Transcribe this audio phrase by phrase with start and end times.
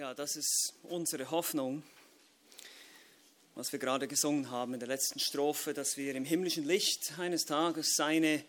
[0.00, 1.82] Ja, das ist unsere Hoffnung,
[3.54, 7.44] was wir gerade gesungen haben in der letzten Strophe, dass wir im himmlischen Licht eines
[7.44, 8.42] Tages seine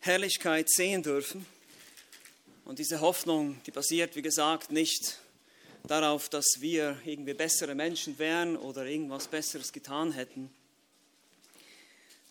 [0.00, 1.46] Herrlichkeit sehen dürfen.
[2.64, 5.20] Und diese Hoffnung, die basiert, wie gesagt, nicht
[5.84, 10.50] darauf, dass wir irgendwie bessere Menschen wären oder irgendwas Besseres getan hätten,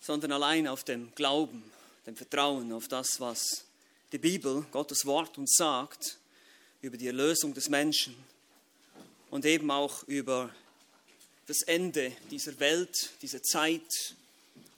[0.02, 1.64] sondern allein auf dem Glauben,
[2.04, 3.64] dem Vertrauen auf das, was
[4.12, 6.18] die Bibel, Gottes Wort uns sagt
[6.82, 8.14] über die Erlösung des Menschen
[9.30, 10.50] und eben auch über
[11.46, 14.14] das Ende dieser Welt, dieser Zeit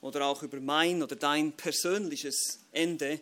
[0.01, 3.21] oder auch über mein oder dein persönliches Ende.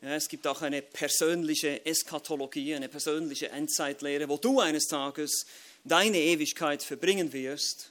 [0.00, 5.46] Ja, es gibt auch eine persönliche Eschatologie, eine persönliche Endzeitlehre, wo du eines Tages
[5.84, 7.90] deine Ewigkeit verbringen wirst.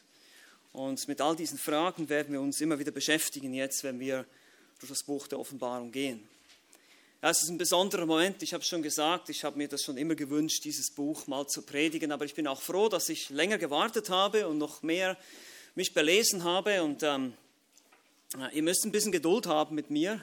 [0.73, 4.25] Und mit all diesen Fragen werden wir uns immer wieder beschäftigen, jetzt, wenn wir
[4.79, 6.27] durch das Buch der Offenbarung gehen.
[7.23, 9.95] Ja, es ist ein besonderer Moment, ich habe schon gesagt, ich habe mir das schon
[9.95, 13.57] immer gewünscht, dieses Buch mal zu predigen, aber ich bin auch froh, dass ich länger
[13.57, 15.15] gewartet habe und noch mehr
[15.73, 16.83] mich belesen habe.
[16.83, 17.31] Und ähm,
[18.51, 20.19] ihr müsst ein bisschen Geduld haben mit mir,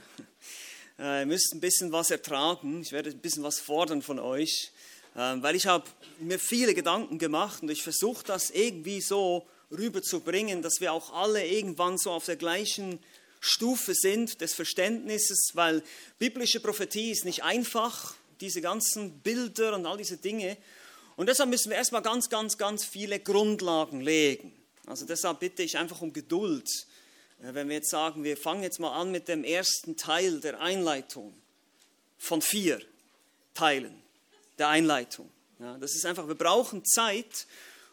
[0.99, 4.71] äh, ihr müsst ein bisschen was ertragen, ich werde ein bisschen was fordern von euch,
[5.15, 5.87] äh, weil ich habe
[6.19, 11.47] mir viele Gedanken gemacht und ich versuche das irgendwie so rüberzubringen, dass wir auch alle
[11.47, 12.99] irgendwann so auf der gleichen
[13.41, 15.83] Stufe sind des Verständnisses, weil
[16.19, 20.57] biblische Prophetie ist nicht einfach, diese ganzen Bilder und all diese Dinge.
[21.17, 24.53] Und deshalb müssen wir erstmal ganz, ganz, ganz viele Grundlagen legen.
[24.87, 26.69] Also deshalb bitte ich einfach um Geduld.
[27.43, 30.61] Äh, wenn wir jetzt sagen, wir fangen jetzt mal an mit dem ersten Teil der
[30.61, 31.35] Einleitung
[32.19, 32.81] von vier
[33.55, 33.95] Teilen
[34.59, 35.31] der Einleitung.
[35.59, 37.47] Ja, das ist einfach, wir brauchen Zeit,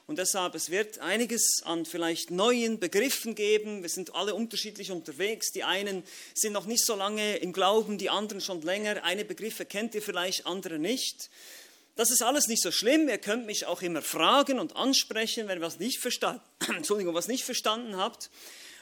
[0.08, 3.82] und deshalb, es wird einiges an vielleicht neuen Begriffen geben.
[3.82, 5.52] Wir sind alle unterschiedlich unterwegs.
[5.52, 6.02] Die einen
[6.34, 9.04] sind noch nicht so lange im Glauben, die anderen schon länger.
[9.04, 11.30] Eine Begriffe kennt ihr vielleicht, andere nicht.
[11.98, 13.10] Das ist alles nicht so schlimm.
[13.10, 16.42] Ihr könnt mich auch immer fragen und ansprechen, wenn ihr was nicht verstanden,
[16.78, 18.30] Entschuldigung, was nicht verstanden habt.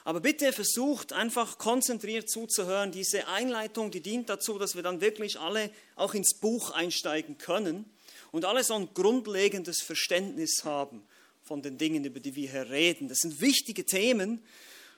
[0.03, 2.91] Aber bitte versucht einfach konzentriert zuzuhören.
[2.91, 7.89] Diese Einleitung, die dient dazu, dass wir dann wirklich alle auch ins Buch einsteigen können
[8.31, 11.01] und alle so ein grundlegendes Verständnis haben
[11.45, 13.07] von den Dingen, über die wir hier reden.
[13.07, 14.43] Das sind wichtige Themen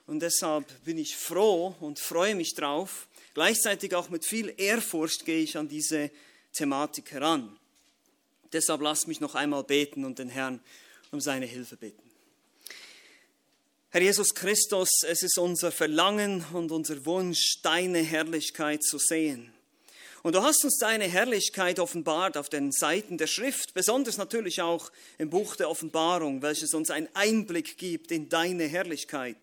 [0.08, 3.08] und deshalb bin ich froh und freue mich drauf.
[3.34, 6.09] Gleichzeitig auch mit viel Ehrfurcht gehe ich an diese
[6.53, 7.56] Thematik heran.
[8.53, 10.62] Deshalb lasst mich noch einmal beten und den Herrn
[11.12, 12.02] um seine Hilfe bitten.
[13.90, 19.53] Herr Jesus Christus, es ist unser Verlangen und unser Wunsch, deine Herrlichkeit zu sehen.
[20.23, 24.91] Und du hast uns deine Herrlichkeit offenbart auf den Seiten der Schrift, besonders natürlich auch
[25.17, 29.38] im Buch der Offenbarung, welches uns einen Einblick gibt in deine Herrlichkeit.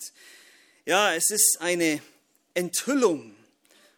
[0.84, 2.02] Ja, es ist eine
[2.54, 3.34] Enthüllung,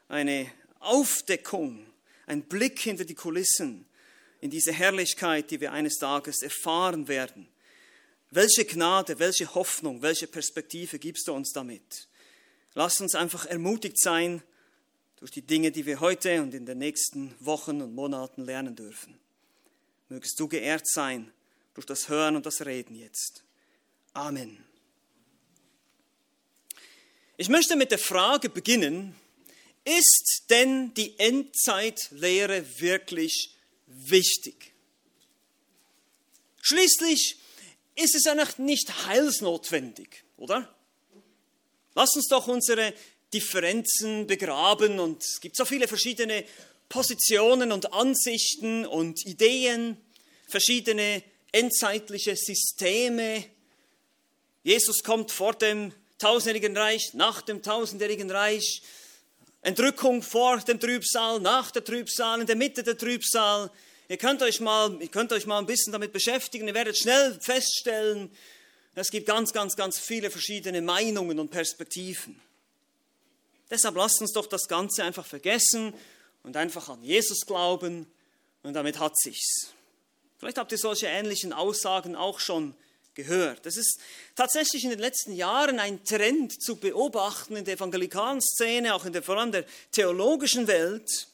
[0.09, 0.51] eine
[0.81, 1.85] Aufdeckung,
[2.27, 3.87] ein Blick hinter die Kulissen
[4.41, 7.49] in diese Herrlichkeit, die wir eines Tages erfahren werden.
[8.31, 12.09] Welche Gnade, welche Hoffnung, welche Perspektive gibst du uns damit?
[12.75, 14.43] Lass uns einfach ermutigt sein,
[15.27, 19.19] durch die Dinge, die wir heute und in den nächsten Wochen und Monaten lernen dürfen.
[20.09, 21.33] Mögest du geehrt sein
[21.75, 23.43] durch das Hören und das Reden jetzt.
[24.13, 24.65] Amen.
[27.37, 29.17] Ich möchte mit der Frage beginnen,
[29.85, 33.57] ist denn die Endzeitlehre wirklich
[33.89, 34.75] wichtig?
[36.63, 37.37] Schließlich
[37.97, 40.73] ist es ja nicht heilsnotwendig, oder?
[41.97, 42.95] Lass uns doch unsere
[43.37, 46.43] Differenzen begraben und es gibt so viele verschiedene
[46.89, 49.99] Positionen und Ansichten und Ideen,
[50.49, 53.45] verschiedene endzeitliche Systeme.
[54.63, 58.81] Jesus kommt vor dem tausendjährigen Reich, nach dem tausendjährigen Reich,
[59.61, 63.71] Entrückung vor dem Trübsal, nach der Trübsal, in der Mitte der Trübsal.
[64.09, 67.39] Ihr könnt euch mal, ihr könnt euch mal ein bisschen damit beschäftigen, ihr werdet schnell
[67.39, 68.31] feststellen,
[68.95, 72.41] es gibt ganz, ganz, ganz viele verschiedene Meinungen und Perspektiven.
[73.71, 75.93] Deshalb lasst uns doch das Ganze einfach vergessen
[76.43, 78.07] und einfach an Jesus glauben
[78.63, 79.73] und damit hat sich's.
[80.39, 82.75] Vielleicht habt ihr solche ähnlichen Aussagen auch schon
[83.15, 83.67] gehört.
[83.67, 83.99] Es ist
[84.37, 89.13] tatsächlich in den letzten Jahren ein Trend zu beobachten in der evangelikalen Szene, auch in
[89.13, 91.29] der vor allem der theologischen Welt,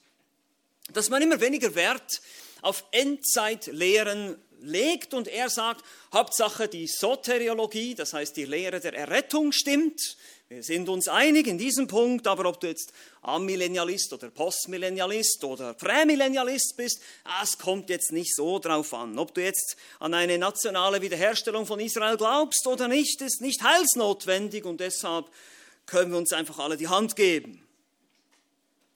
[0.92, 2.22] dass man immer weniger Wert
[2.62, 9.50] auf Endzeitlehren legt und er sagt, Hauptsache die Soteriologie, das heißt die Lehre der Errettung
[9.50, 10.16] stimmt,
[10.52, 15.72] wir sind uns einig in diesem Punkt, aber ob du jetzt Amillennialist oder Postmillennialist oder
[15.72, 17.00] Prämillennialist bist,
[17.42, 19.18] es kommt jetzt nicht so drauf an.
[19.18, 24.66] Ob du jetzt an eine nationale Wiederherstellung von Israel glaubst oder nicht, ist nicht heilsnotwendig
[24.66, 25.26] und deshalb
[25.86, 27.66] können wir uns einfach alle die Hand geben.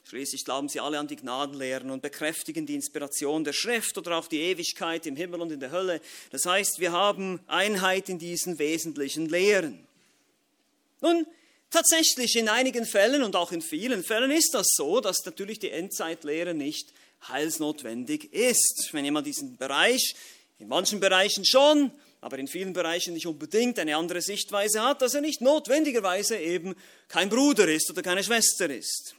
[0.05, 4.29] Schließlich glauben sie alle an die Gnadenlehren und bekräftigen die Inspiration der Schrift oder auch
[4.29, 6.03] die Ewigkeit im Himmel und in der Hölle.
[6.31, 9.87] Das heißt, wir haben Einheit in diesen wesentlichen Lehren.
[11.00, 11.26] Nun,
[11.76, 15.70] tatsächlich in einigen Fällen und auch in vielen Fällen ist das so, dass natürlich die
[15.70, 16.94] Endzeitlehre nicht
[17.28, 18.88] heilsnotwendig ist.
[18.93, 20.14] Wenn jemand diesen Bereich,
[20.58, 21.90] in manchen Bereichen schon,
[22.23, 26.75] aber in vielen Bereichen nicht unbedingt eine andere Sichtweise hat, dass er nicht notwendigerweise eben
[27.08, 29.14] kein Bruder ist oder keine Schwester ist.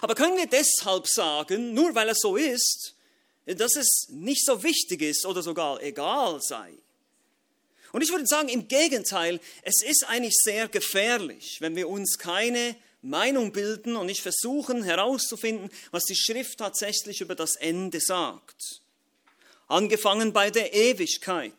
[0.00, 2.96] Aber können wir deshalb sagen, nur weil es so ist,
[3.46, 6.72] dass es nicht so wichtig ist oder sogar egal sei?
[7.94, 12.74] Und ich würde sagen, im Gegenteil, es ist eigentlich sehr gefährlich, wenn wir uns keine
[13.02, 18.80] Meinung bilden und nicht versuchen herauszufinden, was die Schrift tatsächlich über das Ende sagt.
[19.68, 21.52] Angefangen bei der Ewigkeit.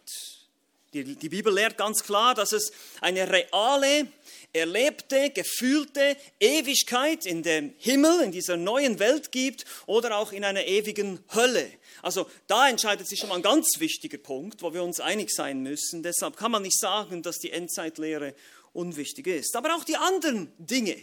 [0.93, 4.07] Die, die Bibel lehrt ganz klar, dass es eine reale,
[4.51, 10.65] erlebte, gefühlte Ewigkeit in dem Himmel, in dieser neuen Welt gibt oder auch in einer
[10.65, 11.71] ewigen Hölle.
[12.05, 15.63] Also da entscheidet sich schon mal ein ganz wichtiger Punkt, wo wir uns einig sein
[15.63, 16.03] müssen.
[16.03, 18.35] Deshalb kann man nicht sagen, dass die Endzeitlehre
[18.73, 19.55] unwichtig ist.
[19.55, 20.95] Aber auch die anderen Dinge,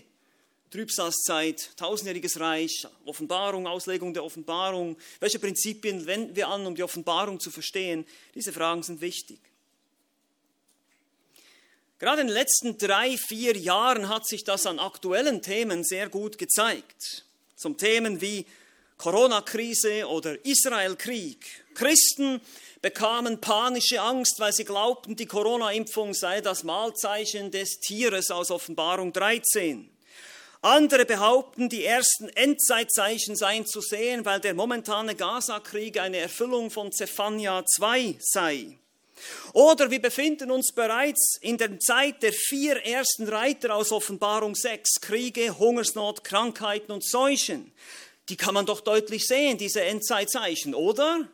[0.71, 7.41] Trübsalzeit, tausendjähriges Reich, Offenbarung, Auslegung der Offenbarung, welche Prinzipien wenden wir an, um die Offenbarung
[7.41, 8.07] zu verstehen,
[8.37, 9.41] diese Fragen sind wichtig.
[11.99, 16.39] Gerade in den letzten drei, vier Jahren hat sich das an aktuellen Themen sehr gut
[16.39, 17.25] gezeigt.
[17.57, 18.47] Zum Themen wie
[19.03, 21.45] Corona-Krise oder Israel-Krieg.
[21.75, 22.41] Christen
[22.83, 29.13] bekamen panische Angst, weil sie glaubten, die Corona-Impfung sei das Mahlzeichen des Tieres aus Offenbarung
[29.13, 29.91] 13.
[30.61, 36.93] Andere behaupten, die ersten Endzeitzeichen seien zu sehen, weil der momentane Gaza-Krieg eine Erfüllung von
[36.93, 38.79] Zephania 2 sei.
[39.53, 45.01] Oder wir befinden uns bereits in der Zeit der vier ersten Reiter aus Offenbarung 6,
[45.01, 47.73] Kriege, Hungersnot, Krankheiten und Seuchen.
[48.29, 51.29] Die kann man doch deutlich sehen, diese Endzeitzeichen, oder?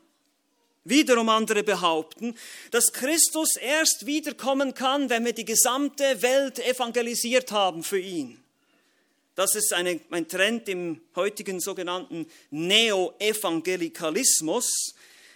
[0.84, 2.34] Wiederum andere behaupten,
[2.70, 8.42] dass Christus erst wiederkommen kann, wenn wir die gesamte Welt evangelisiert haben für ihn.
[9.34, 14.94] Das ist eine, ein Trend im heutigen sogenannten Neo-Evangelikalismus.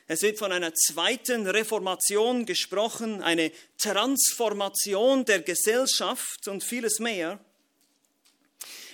[0.09, 7.39] Es wird von einer zweiten Reformation gesprochen, eine Transformation der Gesellschaft und vieles mehr.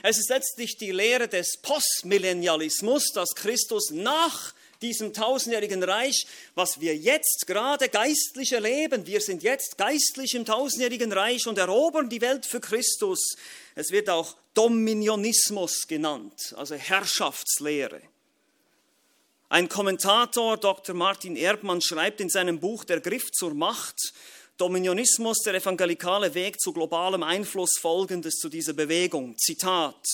[0.03, 6.97] Es ist letztlich die Lehre des Postmillennialismus, dass Christus nach diesem tausendjährigen Reich, was wir
[6.97, 12.47] jetzt gerade geistlich erleben, wir sind jetzt geistlich im tausendjährigen Reich und erobern die Welt
[12.47, 13.37] für Christus.
[13.75, 18.03] Es wird auch Dominionismus genannt, also Herrschaftslehre.
[19.49, 20.95] Ein Kommentator, Dr.
[20.95, 24.13] Martin Erdmann, schreibt in seinem Buch Der Griff zur Macht,
[24.59, 29.39] Dominionismus, der evangelikale Weg zu globalem Einfluss, folgendes zu dieser Bewegung.
[29.39, 30.05] Zitat.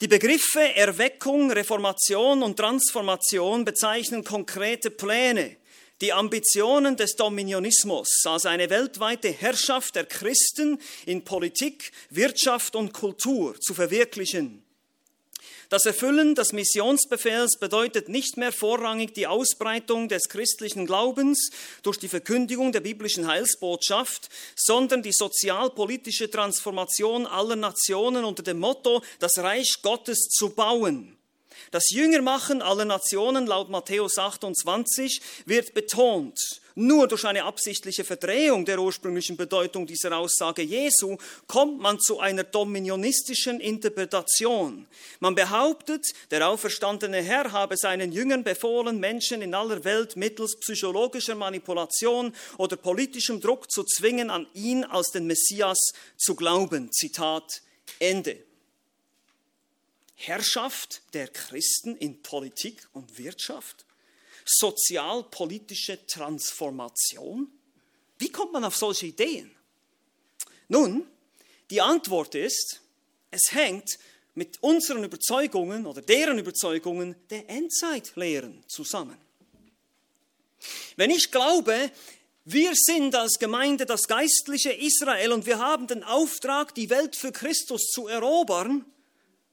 [0.00, 5.56] Die Begriffe Erweckung, Reformation und Transformation bezeichnen konkrete Pläne,
[6.00, 13.58] die Ambitionen des Dominionismus als eine weltweite Herrschaft der Christen in Politik, Wirtschaft und Kultur
[13.60, 14.61] zu verwirklichen.
[15.72, 21.48] Das Erfüllen des Missionsbefehls bedeutet nicht mehr vorrangig die Ausbreitung des christlichen Glaubens
[21.82, 29.00] durch die Verkündigung der biblischen Heilsbotschaft, sondern die sozialpolitische Transformation aller Nationen unter dem Motto,
[29.18, 31.16] das Reich Gottes zu bauen.
[31.70, 36.38] Das Jüngermachen aller Nationen laut Matthäus 28 wird betont.
[36.74, 42.44] Nur durch eine absichtliche Verdrehung der ursprünglichen Bedeutung dieser Aussage Jesu kommt man zu einer
[42.44, 44.86] dominionistischen Interpretation.
[45.20, 51.34] Man behauptet, der auferstandene Herr habe seinen Jüngern befohlen, Menschen in aller Welt mittels psychologischer
[51.34, 56.90] Manipulation oder politischem Druck zu zwingen, an ihn als den Messias zu glauben.
[56.92, 57.62] Zitat
[57.98, 58.42] Ende.
[60.14, 63.84] Herrschaft der Christen in Politik und Wirtschaft?
[64.44, 67.50] Sozialpolitische Transformation?
[68.18, 69.50] Wie kommt man auf solche Ideen?
[70.68, 71.06] Nun,
[71.70, 72.80] die Antwort ist,
[73.30, 73.98] es hängt
[74.34, 79.16] mit unseren Überzeugungen oder deren Überzeugungen der Endzeitlehren zusammen.
[80.96, 81.90] Wenn ich glaube,
[82.44, 87.32] wir sind als Gemeinde das geistliche Israel und wir haben den Auftrag, die Welt für
[87.32, 88.84] Christus zu erobern,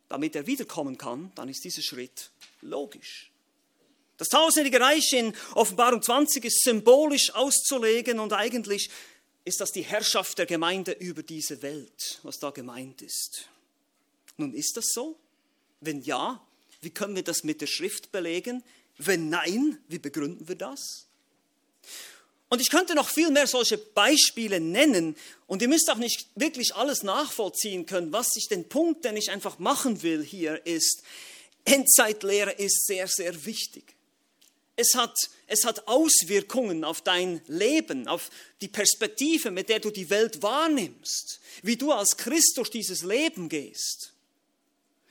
[0.07, 2.31] damit er wiederkommen kann, dann ist dieser Schritt
[2.61, 3.31] logisch.
[4.19, 8.89] Das tausendjährige Reich in Offenbarung 20 ist symbolisch auszulegen und eigentlich
[9.45, 13.47] ist das die Herrschaft der Gemeinde über diese Welt, was da gemeint ist.
[14.35, 15.17] Nun ist das so?
[15.79, 16.45] Wenn ja,
[16.81, 18.61] wie können wir das mit der Schrift belegen?
[18.97, 21.07] Wenn nein, wie begründen wir das?
[22.49, 25.15] Und ich könnte noch viel mehr solche Beispiele nennen.
[25.47, 28.11] Und ihr müsst auch nicht wirklich alles nachvollziehen können.
[28.11, 31.03] Was ich den Punkt, den ich einfach machen will hier ist,
[31.63, 33.95] Endzeitlehre ist sehr, sehr wichtig.
[34.79, 38.29] Es hat, es hat Auswirkungen auf dein Leben, auf
[38.61, 43.49] die Perspektive, mit der du die Welt wahrnimmst, wie du als Christ durch dieses Leben
[43.49, 44.13] gehst.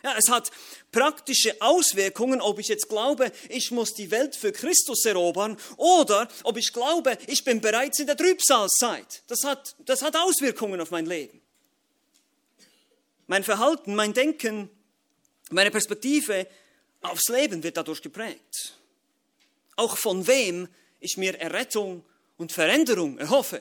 [0.02, 0.50] Ja, es hat
[0.90, 6.56] praktische Auswirkungen, ob ich jetzt glaube, ich muss die Welt für Christus erobern oder ob
[6.56, 9.22] ich glaube, ich bin bereits in der Trübsalzeit.
[9.26, 11.42] Das hat, das hat Auswirkungen auf mein Leben.
[13.26, 14.70] Mein Verhalten, mein Denken,
[15.50, 16.46] meine Perspektive
[17.02, 18.77] aufs Leben wird dadurch geprägt.
[19.78, 20.68] Auch von wem
[20.98, 22.04] ich mir Errettung
[22.36, 23.60] und Veränderung erhoffe.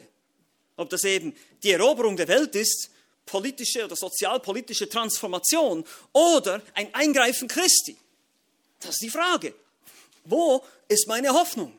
[0.75, 2.89] Ob das eben die Eroberung der Welt ist
[3.24, 7.95] politische oder sozialpolitische Transformation oder ein Eingreifen Christi?
[8.79, 9.53] Das ist die Frage.
[10.24, 11.71] Wo ist meine Hoffnung?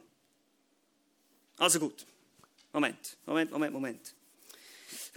[1.57, 2.07] Also gut.
[2.73, 4.15] Moment, Moment, Moment, Moment.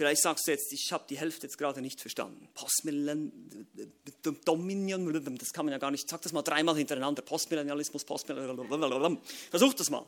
[0.02, 2.48] Vielleicht sagst du jetzt, ich habe die Hälfte jetzt gerade nicht verstanden.
[2.54, 6.08] Postmillennium, das kann man ja gar nicht.
[6.08, 7.22] Sag das mal dreimal hintereinander.
[7.22, 9.18] Postmillennialismus, Postmillennialismus.
[9.50, 10.04] Versuch das mal.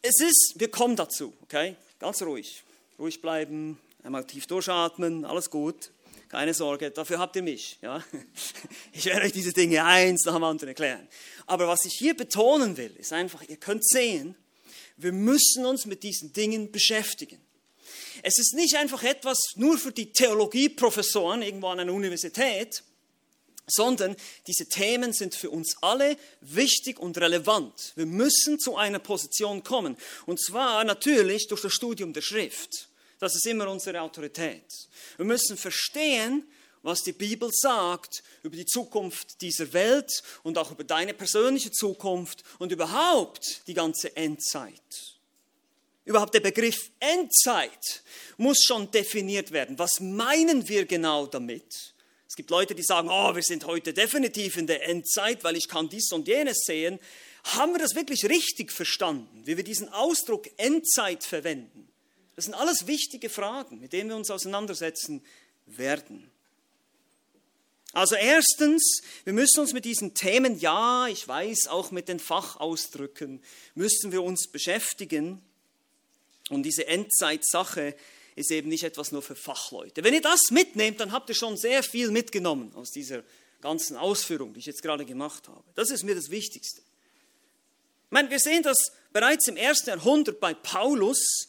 [0.00, 1.76] Es ist, wir kommen dazu, okay?
[1.98, 2.62] Ganz ruhig.
[2.98, 5.90] Ruhig bleiben, Einmal tief durchatmen, alles gut.
[6.28, 7.76] Keine Sorge, dafür habt ihr mich.
[7.82, 8.04] Ja?
[8.92, 11.08] Ich werde euch diese Dinge eins nach dem anderen erklären.
[11.46, 14.36] Aber was ich hier betonen will, ist einfach, ihr könnt sehen,
[14.96, 17.40] wir müssen uns mit diesen Dingen beschäftigen.
[18.22, 22.82] Es ist nicht einfach etwas nur für die Theologieprofessoren irgendwo an einer Universität,
[23.66, 27.92] sondern diese Themen sind für uns alle wichtig und relevant.
[27.96, 29.96] Wir müssen zu einer Position kommen.
[30.24, 32.88] Und zwar natürlich durch das Studium der Schrift.
[33.18, 34.66] Das ist immer unsere Autorität.
[35.16, 36.46] Wir müssen verstehen,
[36.82, 42.44] was die Bibel sagt über die Zukunft dieser Welt und auch über deine persönliche Zukunft
[42.58, 45.15] und überhaupt die ganze Endzeit.
[46.06, 48.02] Überhaupt der Begriff Endzeit
[48.38, 49.78] muss schon definiert werden.
[49.78, 51.94] Was meinen wir genau damit?
[52.28, 55.68] Es gibt Leute, die sagen, oh, wir sind heute definitiv in der Endzeit, weil ich
[55.68, 57.00] kann dies und jenes sehen.
[57.44, 61.88] Haben wir das wirklich richtig verstanden, wie wir diesen Ausdruck Endzeit verwenden?
[62.36, 65.24] Das sind alles wichtige Fragen, mit denen wir uns auseinandersetzen
[65.66, 66.30] werden.
[67.92, 73.42] Also erstens, wir müssen uns mit diesen Themen, ja, ich weiß, auch mit den Fachausdrücken,
[73.74, 75.40] müssen wir uns beschäftigen.
[76.50, 77.94] Und diese Endzeitsache
[78.36, 80.04] ist eben nicht etwas nur für Fachleute.
[80.04, 83.24] Wenn ihr das mitnehmt, dann habt ihr schon sehr viel mitgenommen aus dieser
[83.60, 85.64] ganzen Ausführung, die ich jetzt gerade gemacht habe.
[85.74, 86.82] Das ist mir das Wichtigste.
[86.82, 91.48] Ich meine, wir sehen das bereits im ersten Jahrhundert bei Paulus,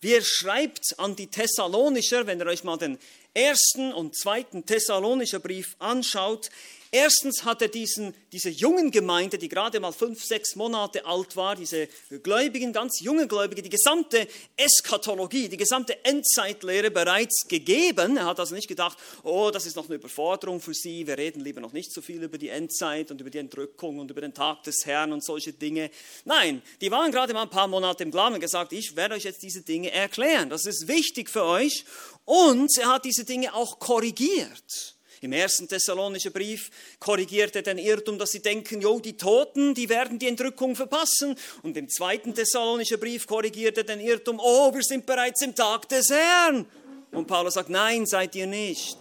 [0.00, 2.98] wie er schreibt an die Thessalonischer, wenn ihr euch mal den
[3.34, 6.50] ersten und zweiten Thessalonischer Brief anschaut,
[6.92, 11.54] Erstens hat er diesen, diese jungen Gemeinde, die gerade mal fünf, sechs Monate alt war,
[11.54, 11.86] diese
[12.24, 18.16] Gläubigen, ganz junge Gläubige, die gesamte Eskatologie, die gesamte Endzeitlehre bereits gegeben.
[18.16, 21.44] Er hat also nicht gedacht, oh, das ist noch eine Überforderung für Sie, wir reden
[21.44, 24.34] lieber noch nicht so viel über die Endzeit und über die Entrückung und über den
[24.34, 25.92] Tag des Herrn und solche Dinge.
[26.24, 29.22] Nein, die waren gerade mal ein paar Monate im Glauben und gesagt, ich werde euch
[29.22, 30.50] jetzt diese Dinge erklären.
[30.50, 31.84] Das ist wichtig für euch.
[32.24, 34.96] Und er hat diese Dinge auch korrigiert.
[35.22, 39.90] Im ersten Thessalonischen Brief korrigiert er den Irrtum, dass sie denken, jo, die Toten, die
[39.90, 41.36] werden die Entrückung verpassen.
[41.62, 45.88] Und im zweiten Thessalonischen Brief korrigiert er den Irrtum, oh, wir sind bereits im Tag
[45.90, 46.64] des Herrn.
[47.12, 48.98] Und Paulus sagt, nein, seid ihr nicht.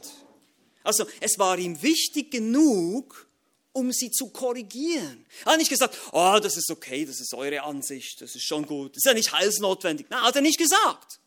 [0.84, 3.28] Also es war ihm wichtig genug,
[3.72, 5.26] um sie zu korrigieren.
[5.46, 8.66] Er hat nicht gesagt, oh, das ist okay, das ist eure Ansicht, das ist schon
[8.66, 10.08] gut, das ist ja nicht heilsnotwendig.
[10.10, 11.19] Nein, hat er nicht gesagt.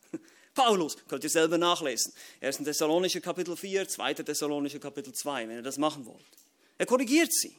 [0.53, 2.13] Paulus, könnt ihr selber nachlesen.
[2.41, 2.57] 1.
[2.57, 4.13] Thessalonische Kapitel 4, 2.
[4.15, 6.23] Thessalonische Kapitel 2, wenn ihr das machen wollt.
[6.77, 7.57] Er korrigiert sie.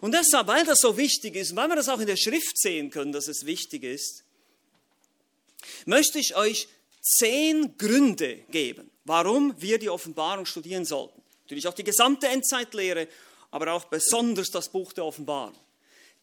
[0.00, 2.90] Und deshalb, weil das so wichtig ist, weil wir das auch in der Schrift sehen
[2.90, 4.24] können, dass es wichtig ist,
[5.86, 6.68] möchte ich euch
[7.00, 11.22] zehn Gründe geben, warum wir die Offenbarung studieren sollten.
[11.44, 13.08] Natürlich auch die gesamte Endzeitlehre,
[13.50, 15.58] aber auch besonders das Buch der Offenbarung.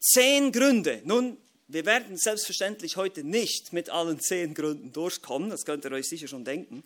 [0.00, 1.00] Zehn Gründe.
[1.04, 1.36] Nun,
[1.72, 6.28] wir werden selbstverständlich heute nicht mit allen zehn Gründen durchkommen, das könnt ihr euch sicher
[6.28, 6.84] schon denken.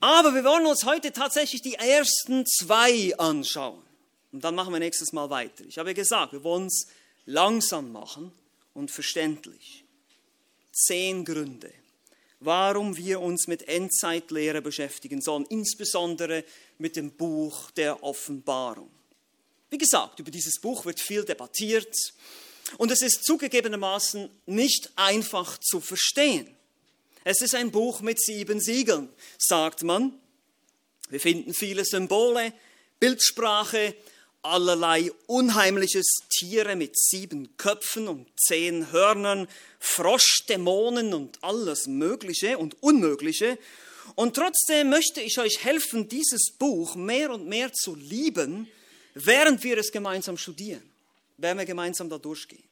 [0.00, 3.82] Aber wir wollen uns heute tatsächlich die ersten zwei anschauen.
[4.32, 5.64] Und dann machen wir nächstes Mal weiter.
[5.66, 6.86] Ich habe gesagt, wir wollen es
[7.26, 8.32] langsam machen
[8.74, 9.84] und verständlich.
[10.72, 11.72] Zehn Gründe,
[12.38, 16.44] warum wir uns mit Endzeitlehre beschäftigen sollen, insbesondere
[16.78, 18.90] mit dem Buch der Offenbarung.
[19.68, 21.94] Wie gesagt, über dieses Buch wird viel debattiert.
[22.78, 26.48] Und es ist zugegebenermaßen nicht einfach zu verstehen.
[27.24, 30.18] Es ist ein Buch mit sieben Siegeln, sagt man.
[31.10, 32.52] Wir finden viele Symbole,
[32.98, 33.94] Bildsprache,
[34.42, 39.48] allerlei unheimliches Tiere mit sieben Köpfen und zehn Hörnern,
[39.78, 43.58] Froschdämonen und alles Mögliche und Unmögliche.
[44.14, 48.68] Und trotzdem möchte ich euch helfen, dieses Buch mehr und mehr zu lieben,
[49.14, 50.89] während wir es gemeinsam studieren,
[51.40, 52.64] während wir gemeinsam da durchgehen.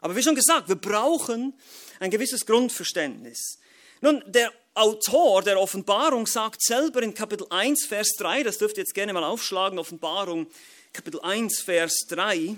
[0.00, 1.54] Aber wie schon gesagt, wir brauchen
[2.00, 3.58] ein gewisses Grundverständnis.
[4.00, 8.84] Nun, der Autor der Offenbarung sagt selber in Kapitel 1, Vers 3, das dürft ihr
[8.84, 10.46] jetzt gerne mal aufschlagen, Offenbarung
[10.92, 12.56] Kapitel 1, Vers 3,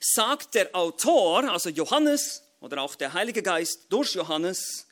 [0.00, 4.86] sagt der Autor, also Johannes oder auch der Heilige Geist durch Johannes,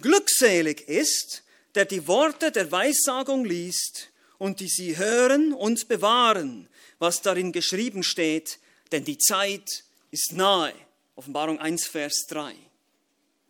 [0.00, 1.44] glückselig ist,
[1.76, 4.08] der die Worte der Weissagung liest
[4.38, 8.58] und die sie hören und bewahren, was darin geschrieben steht,
[8.92, 10.72] denn die Zeit ist nahe.
[11.14, 12.54] Offenbarung 1, Vers 3.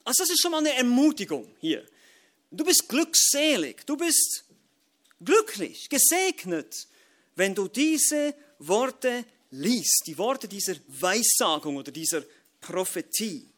[0.05, 1.85] Also das ist schon mal eine Ermutigung hier.
[2.51, 4.45] Du bist glückselig, du bist
[5.21, 6.87] glücklich, gesegnet,
[7.35, 12.23] wenn du diese Worte liest, die Worte dieser Weissagung oder dieser
[12.61, 13.49] Prophetie.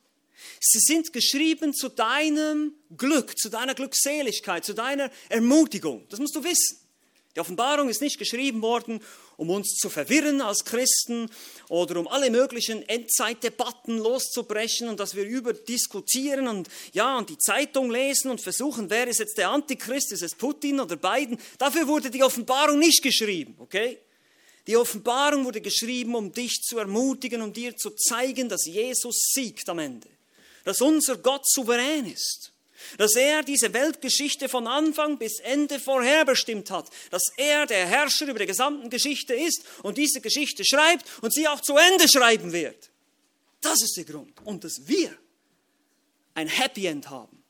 [0.61, 6.06] Sie sind geschrieben zu deinem Glück, zu deiner Glückseligkeit, zu deiner Ermutigung.
[6.08, 6.78] Das musst du wissen.
[7.38, 9.00] Die Offenbarung ist nicht geschrieben worden,
[9.37, 11.30] um uns zu verwirren als Christen
[11.68, 17.92] oder um alle möglichen Endzeitdebatten loszubrechen und dass wir überdiskutieren und ja und die Zeitung
[17.92, 21.38] lesen und versuchen, wer ist jetzt der Antichrist, ist es Putin oder Biden.
[21.59, 24.00] Dafür wurde die Offenbarung nicht geschrieben, okay?
[24.66, 29.68] Die Offenbarung wurde geschrieben, um dich zu ermutigen, um dir zu zeigen, dass Jesus siegt
[29.68, 30.09] am Ende,
[30.64, 32.52] dass unser Gott souverän ist
[32.97, 38.38] dass er diese Weltgeschichte von Anfang bis Ende vorherbestimmt hat, dass er der Herrscher über
[38.38, 42.90] die gesamte Geschichte ist und diese Geschichte schreibt und sie auch zu Ende schreiben wird.
[43.61, 44.40] Das ist der Grund.
[44.44, 45.16] Und dass wir
[46.35, 47.42] ein Happy End haben,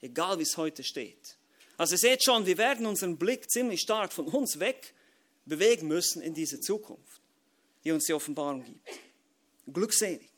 [0.00, 1.36] egal wie es heute steht.
[1.78, 4.94] Also ihr seht schon, wir werden unseren Blick ziemlich stark von uns weg
[5.44, 7.20] bewegen müssen in diese Zukunft,
[7.84, 8.88] die uns die Offenbarung gibt.
[9.72, 10.30] Glückselig.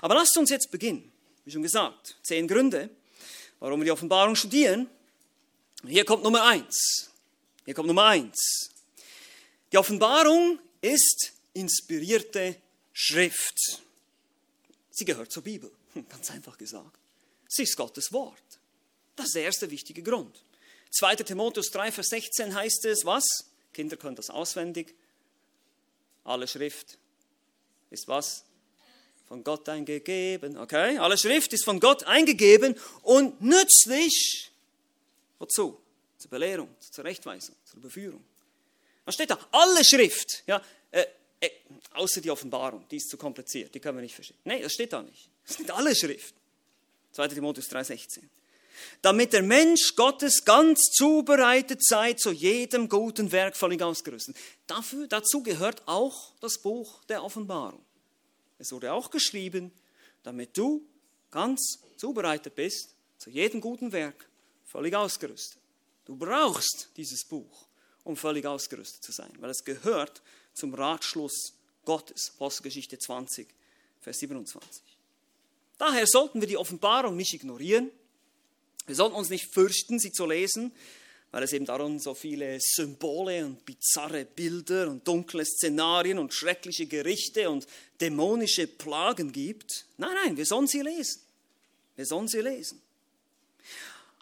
[0.00, 1.12] Aber lasst uns jetzt beginnen.
[1.44, 2.90] Wie schon gesagt, zehn Gründe,
[3.60, 4.88] warum wir die Offenbarung studieren.
[5.86, 7.10] Hier kommt Nummer eins.
[7.64, 8.70] Hier kommt Nummer eins.
[9.70, 12.56] Die Offenbarung ist inspirierte
[12.92, 13.82] Schrift.
[14.90, 15.70] Sie gehört zur Bibel,
[16.08, 16.98] ganz einfach gesagt.
[17.48, 18.42] Sie ist Gottes Wort.
[19.14, 20.44] Das ist der erste wichtige Grund.
[20.90, 21.16] 2.
[21.16, 23.24] Timotheus 3, Vers 16 heißt es, was?
[23.72, 24.94] Kinder können das auswendig.
[26.24, 26.98] Alle Schrift
[27.90, 28.44] ist was?
[29.28, 30.56] Von Gott eingegeben.
[30.56, 34.50] Okay, alle Schrift ist von Gott eingegeben und nützlich.
[35.38, 35.78] Wozu?
[36.16, 38.24] Zur Belehrung, zur Zurechtweisung, zur Beführung.
[39.04, 39.38] Was steht da?
[39.52, 40.42] Alle Schrift.
[40.46, 40.60] Ja,
[40.90, 41.04] äh,
[41.40, 41.50] äh,
[41.92, 44.38] außer die Offenbarung, die ist zu kompliziert, die können wir nicht verstehen.
[44.44, 45.28] Nein, das steht da nicht.
[45.46, 46.34] Das sind alle Schrift.
[47.12, 47.28] 2.
[47.28, 48.22] Timotheus 3,16.
[49.02, 54.36] Damit der Mensch Gottes ganz zubereitet sei, zu jedem guten Werk völlig ausgerüstet.
[54.66, 57.84] Dafür, dazu gehört auch das Buch der Offenbarung.
[58.58, 59.72] Es wurde auch geschrieben,
[60.22, 60.84] damit du
[61.30, 64.28] ganz zubereitet bist, zu jedem guten Werk,
[64.64, 65.62] völlig ausgerüstet.
[66.04, 67.66] Du brauchst dieses Buch,
[68.04, 70.22] um völlig ausgerüstet zu sein, weil es gehört
[70.54, 72.32] zum Ratschluss Gottes.
[72.34, 73.48] Apostelgeschichte 20,
[74.00, 74.82] Vers 27.
[75.76, 77.90] Daher sollten wir die Offenbarung nicht ignorieren.
[78.86, 80.72] Wir sollten uns nicht fürchten, sie zu lesen,
[81.30, 86.86] weil es eben darum so viele Symbole und bizarre Bilder und dunkle Szenarien und schreckliche
[86.86, 87.66] Gerichte und
[88.00, 89.86] dämonische Plagen gibt.
[89.98, 91.20] Nein, nein, wir sollen sie lesen.
[91.96, 92.80] Wir sollen sie lesen.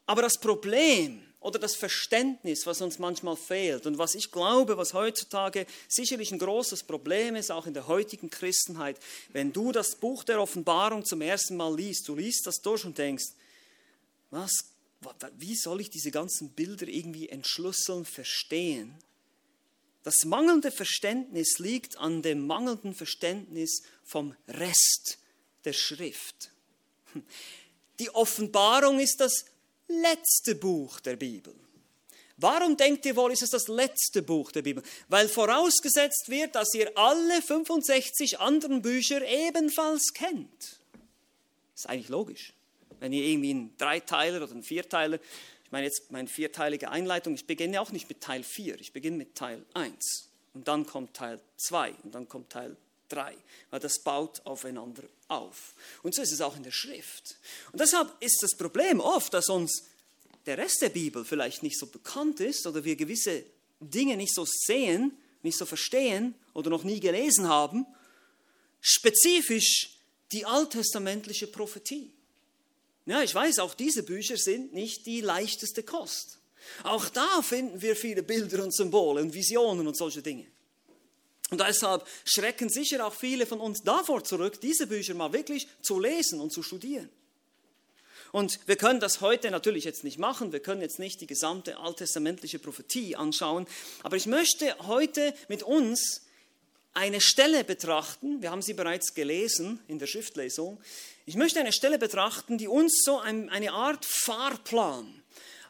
[0.07, 4.95] Aber das Problem oder das Verständnis, was uns manchmal fehlt und was ich glaube, was
[4.95, 8.99] heutzutage sicherlich ein großes Problem ist, auch in der heutigen Christenheit,
[9.33, 12.99] wenn du das Buch der Offenbarung zum ersten Mal liest, du liest das durch und
[12.99, 13.27] denkst,
[14.31, 14.51] was
[15.39, 18.95] wie soll ich diese ganzen Bilder irgendwie entschlüsseln, verstehen?
[20.03, 25.19] Das mangelnde Verständnis liegt an dem mangelnden Verständnis vom Rest
[25.65, 26.51] der Schrift.
[27.99, 29.47] Die Offenbarung ist das
[29.89, 31.55] letzte Buch der Bibel.
[32.37, 34.83] Warum denkt ihr wohl, ist es das letzte Buch der Bibel?
[35.09, 40.79] Weil vorausgesetzt wird, dass ihr alle 65 anderen Bücher ebenfalls kennt.
[41.75, 42.53] Ist eigentlich logisch.
[43.01, 45.19] Wenn ihr irgendwie einen Dreiteiler oder einen Vierteiler,
[45.65, 49.17] ich meine jetzt meine vierteilige Einleitung, ich beginne auch nicht mit Teil 4, ich beginne
[49.17, 52.77] mit Teil 1 und dann kommt Teil 2 und dann kommt Teil
[53.09, 53.37] 3,
[53.71, 55.75] weil das baut aufeinander auf.
[56.03, 57.37] Und so ist es auch in der Schrift.
[57.73, 59.85] Und deshalb ist das Problem oft, dass uns
[60.47, 63.45] der Rest der Bibel vielleicht nicht so bekannt ist oder wir gewisse
[63.81, 67.87] Dinge nicht so sehen, nicht so verstehen oder noch nie gelesen haben,
[68.81, 69.99] spezifisch
[70.33, 72.13] die alttestamentliche Prophetie.
[73.07, 76.39] Ja, ich weiß, auch diese Bücher sind nicht die leichteste Kost.
[76.83, 80.47] Auch da finden wir viele Bilder und Symbole und Visionen und solche Dinge.
[81.51, 86.01] Und deshalb schrecken sicher auch viele von uns davor zurück, diese Bücher mal wirklich zu
[86.01, 87.09] lesen und zu studieren.
[88.33, 91.79] Und wir können das heute natürlich jetzt nicht machen, wir können jetzt nicht die gesamte
[91.79, 93.67] alttestamentliche Prophetie anschauen,
[94.03, 96.23] aber ich möchte heute mit uns
[96.93, 100.81] eine Stelle betrachten, wir haben sie bereits gelesen in der Schriftlesung,
[101.27, 105.23] ich möchte eine Stelle betrachten, die uns so eine Art Fahrplan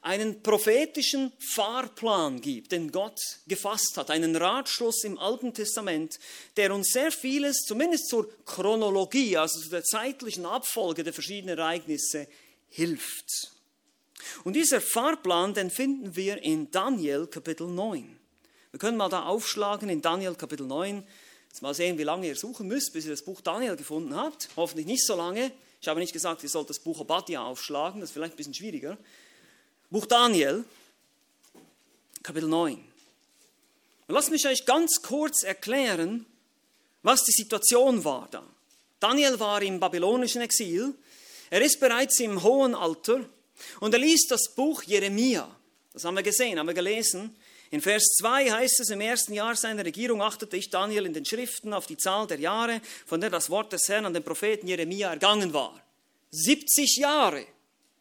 [0.06, 6.20] einen prophetischen Fahrplan gibt, den Gott gefasst hat, einen Ratschluss im Alten Testament,
[6.56, 12.28] der uns sehr vieles, zumindest zur Chronologie, also zu der zeitlichen Abfolge der verschiedenen Ereignisse,
[12.68, 13.50] hilft.
[14.44, 18.16] Und dieser Fahrplan, den finden wir in Daniel Kapitel 9.
[18.70, 21.02] Wir können mal da aufschlagen in Daniel Kapitel 9.
[21.56, 24.50] Jetzt mal sehen, wie lange ihr suchen müsst, bis ihr das Buch Daniel gefunden habt.
[24.56, 25.50] Hoffentlich nicht so lange.
[25.80, 28.52] Ich habe nicht gesagt, ihr sollt das Buch Obadja aufschlagen, das ist vielleicht ein bisschen
[28.52, 28.98] schwieriger.
[29.88, 30.66] Buch Daniel,
[32.22, 32.84] Kapitel 9.
[34.08, 36.26] Lasst mich euch ganz kurz erklären,
[37.02, 38.46] was die Situation war da.
[39.00, 40.92] Daniel war im babylonischen Exil.
[41.48, 43.24] Er ist bereits im hohen Alter
[43.80, 45.48] und er liest das Buch Jeremia.
[45.94, 47.34] Das haben wir gesehen, haben wir gelesen.
[47.70, 51.24] In Vers 2 heißt es, im ersten Jahr seiner Regierung achtete ich Daniel in den
[51.24, 54.68] Schriften auf die Zahl der Jahre, von der das Wort des Herrn an den Propheten
[54.68, 55.82] Jeremia ergangen war.
[56.30, 57.44] 70 Jahre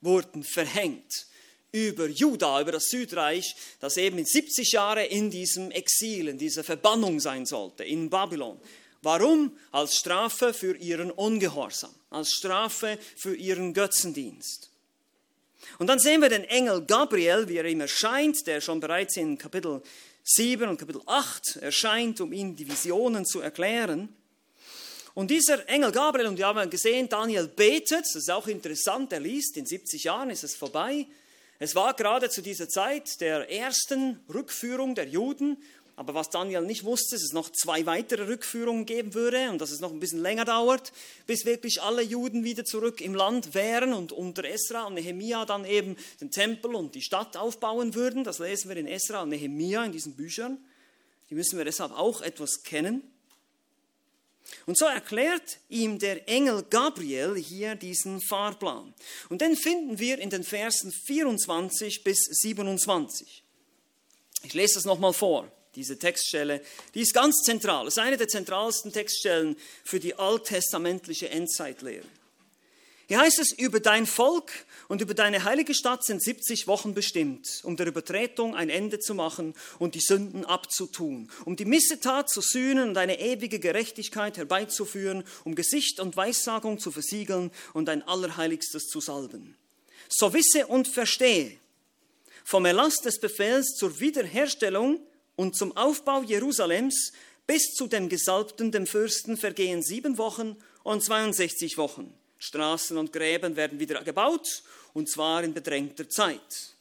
[0.02, 1.26] wurden verhängt
[1.72, 6.64] über Juda, über das Südreich, das eben in 70 Jahre in diesem Exil, in dieser
[6.64, 8.60] Verbannung sein sollte, in Babylon.
[9.02, 9.58] Warum?
[9.72, 14.70] Als Strafe für ihren Ungehorsam, als Strafe für ihren Götzendienst.
[15.80, 19.38] Und dann sehen wir den Engel Gabriel, wie er ihm erscheint, der schon bereits in
[19.38, 19.82] Kapitel
[20.24, 24.10] 7 und Kapitel 8 erscheint, um ihm die Visionen zu erklären.
[25.14, 29.20] Und dieser Engel Gabriel, und wir haben gesehen, Daniel betet, das ist auch interessant, er
[29.20, 31.08] liest, in 70 Jahren ist es vorbei,
[31.58, 35.58] es war gerade zu dieser Zeit der ersten Rückführung der Juden,
[35.98, 39.60] aber was Daniel nicht wusste, ist, dass es noch zwei weitere Rückführungen geben würde und
[39.62, 40.92] dass es noch ein bisschen länger dauert,
[41.26, 45.64] bis wirklich alle Juden wieder zurück im Land wären und unter Esra und Nehemia dann
[45.64, 48.26] eben den Tempel und die Stadt aufbauen würden.
[48.26, 50.58] Das lesen wir in Esra und Nehemia in diesen Büchern.
[51.30, 53.02] Die müssen wir deshalb auch etwas kennen.
[54.66, 58.94] Und so erklärt ihm der Engel Gabriel hier diesen Fahrplan.
[59.30, 63.44] Und den finden wir in den Versen 24 bis 27.
[64.44, 66.62] Ich lese das nochmal vor, diese Textstelle.
[66.94, 67.88] Die ist ganz zentral.
[67.88, 72.06] Es ist eine der zentralsten Textstellen für die alttestamentliche Endzeitlehre.
[73.08, 74.52] Hier heißt es, über dein Volk
[74.88, 79.14] und über deine heilige Stadt sind 70 Wochen bestimmt, um der Übertretung ein Ende zu
[79.14, 85.24] machen und die Sünden abzutun, um die Missetat zu sühnen und eine ewige Gerechtigkeit herbeizuführen,
[85.44, 89.56] um Gesicht und Weissagung zu versiegeln und ein Allerheiligstes zu salben.
[90.10, 91.58] So wisse und verstehe,
[92.44, 95.00] vom Erlass des Befehls zur Wiederherstellung
[95.36, 97.12] und zum Aufbau Jerusalems
[97.48, 102.14] bis zu dem Gesalbten, dem Fürsten, vergehen sieben Wochen und 62 Wochen.
[102.38, 106.76] Straßen und Gräben werden wieder gebaut, und zwar in bedrängter Zeit.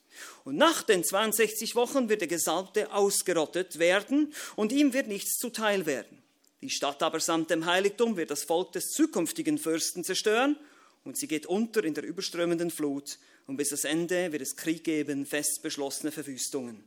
[0.44, 5.86] Und nach den 62 Wochen wird der Gesalbte ausgerottet werden, und ihm wird nichts zuteil
[5.86, 6.22] werden.
[6.62, 10.56] Die Stadt aber samt dem Heiligtum wird das Volk des zukünftigen Fürsten zerstören,
[11.04, 14.84] und sie geht unter in der überströmenden Flut, und bis das Ende wird es Krieg
[14.84, 16.82] geben, fest beschlossene Verwüstungen.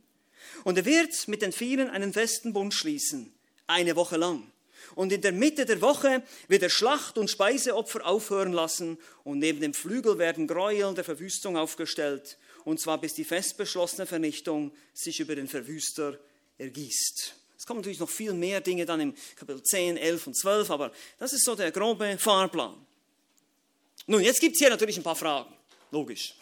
[0.64, 3.32] Und er wird mit den vielen einen festen Bund schließen,
[3.66, 4.50] eine Woche lang
[4.94, 9.60] und in der Mitte der Woche wird er Schlacht- und Speiseopfer aufhören lassen und neben
[9.60, 15.36] dem Flügel werden Gräuel der Verwüstung aufgestellt, und zwar bis die festbeschlossene Vernichtung sich über
[15.36, 16.18] den Verwüster
[16.58, 17.34] ergießt.
[17.56, 20.92] Es kommen natürlich noch viel mehr Dinge dann im Kapitel 10, 11 und 12, aber
[21.18, 22.74] das ist so der grobe Fahrplan.
[24.06, 25.54] Nun, jetzt gibt es hier natürlich ein paar Fragen.
[25.90, 26.34] Logisch.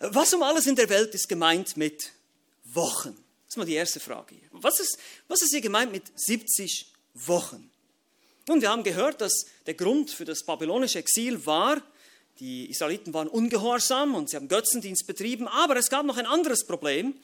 [0.00, 2.12] Was um alles in der Welt ist gemeint mit
[2.74, 3.16] Wochen?
[3.46, 4.48] Das ist mal die erste Frage hier.
[4.52, 6.92] Was ist, was ist hier gemeint mit 70
[7.26, 7.70] Wochen.
[8.48, 11.82] Und wir haben gehört, dass der Grund für das babylonische Exil war,
[12.40, 16.64] die Israeliten waren ungehorsam und sie haben Götzendienst betrieben, aber es gab noch ein anderes
[16.64, 17.14] Problem.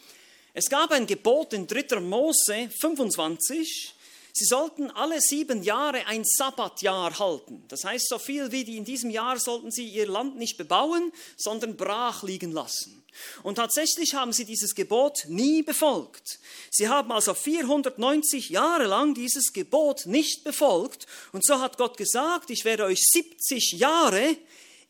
[0.55, 2.01] Es gab ein Gebot in 3.
[2.01, 3.95] Mose 25,
[4.35, 7.64] sie sollten alle sieben Jahre ein Sabbatjahr halten.
[7.68, 11.12] Das heißt, so viel wie die in diesem Jahr sollten sie ihr Land nicht bebauen,
[11.37, 13.05] sondern brach liegen lassen.
[13.44, 16.40] Und tatsächlich haben sie dieses Gebot nie befolgt.
[16.70, 21.07] Sie haben also 490 Jahre lang dieses Gebot nicht befolgt.
[21.33, 24.37] Und so hat Gott gesagt, ich werde euch 70 Jahre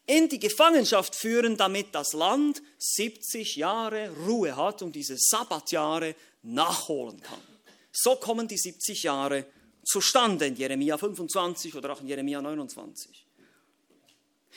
[0.06, 7.20] in die Gefangenschaft führen, damit das Land 70 Jahre Ruhe hat und diese Sabbatjahre nachholen
[7.20, 7.53] kann.
[7.96, 9.46] So kommen die 70 Jahre
[9.84, 13.24] zustande in Jeremia 25 oder auch in Jeremia 29.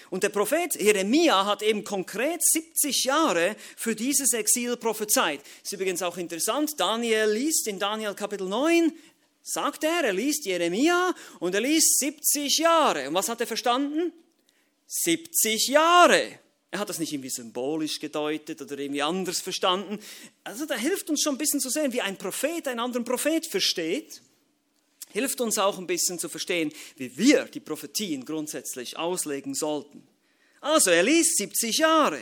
[0.10, 5.42] Und der Prophet Jeremia hat eben konkret 70 Jahre für dieses Exil prophezeit.
[5.64, 8.92] Ist übrigens auch interessant, Daniel liest in Daniel Kapitel 9,
[9.44, 13.08] sagt er, er liest Jeremia und er liest 70 Jahre.
[13.08, 14.14] Und was hat er verstanden?
[14.88, 16.40] 70 Jahre.
[16.78, 19.98] Er hat das nicht irgendwie symbolisch gedeutet oder irgendwie anders verstanden.
[20.44, 23.48] Also da hilft uns schon ein bisschen zu sehen, wie ein Prophet einen anderen Prophet
[23.48, 24.22] versteht.
[25.10, 30.08] Hilft uns auch ein bisschen zu verstehen, wie wir die Prophetien grundsätzlich auslegen sollten.
[30.62, 32.22] Also er liest 70 Jahre,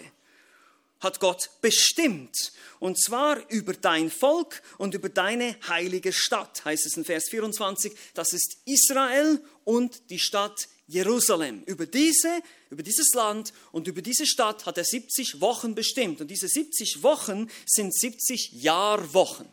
[1.01, 6.95] hat Gott bestimmt, und zwar über dein Volk und über deine heilige Stadt, heißt es
[6.95, 11.63] in Vers 24, das ist Israel und die Stadt Jerusalem.
[11.65, 16.21] Über diese, über dieses Land und über diese Stadt hat er 70 Wochen bestimmt.
[16.21, 19.47] Und diese 70 Wochen sind 70 Jahrwochen.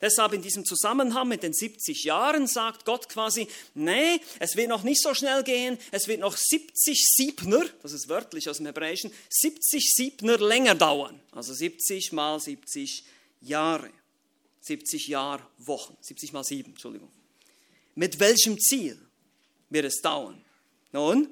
[0.00, 4.84] Deshalb in diesem Zusammenhang mit den 70 Jahren sagt Gott quasi, nee, es wird noch
[4.84, 9.10] nicht so schnell gehen, es wird noch 70 Siebner, das ist wörtlich aus dem Hebräischen,
[9.28, 11.20] 70 Siebner länger dauern.
[11.32, 13.04] Also 70 mal 70
[13.40, 13.90] Jahre.
[14.60, 17.10] 70 Jahrwochen, 70 mal 7, Entschuldigung.
[17.94, 19.00] Mit welchem Ziel
[19.70, 20.44] wird es dauern?
[20.92, 21.28] Nun,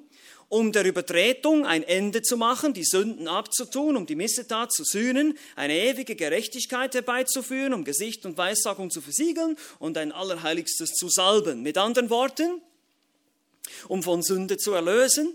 [0.49, 5.37] um der Übertretung ein Ende zu machen, die Sünden abzutun, um die Missetat zu sühnen,
[5.57, 11.63] eine ewige Gerechtigkeit herbeizuführen, um Gesicht und Weissagung zu versiegeln und ein Allerheiligstes zu salben.
[11.63, 12.61] Mit anderen Worten,
[13.89, 15.35] um von Sünde zu erlösen,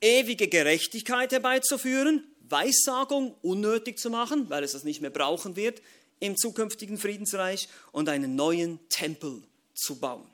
[0.00, 5.82] ewige Gerechtigkeit herbeizuführen, Weissagung unnötig zu machen, weil es das nicht mehr brauchen wird
[6.20, 9.42] im zukünftigen Friedensreich und einen neuen Tempel
[9.74, 10.29] zu bauen.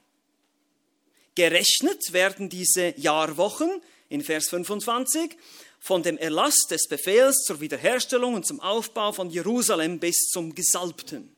[1.37, 5.37] Gerechnet werden diese Jahrwochen in Vers 25
[5.79, 11.31] von dem Erlass des Befehls zur Wiederherstellung und zum Aufbau von Jerusalem bis zum Gesalbten.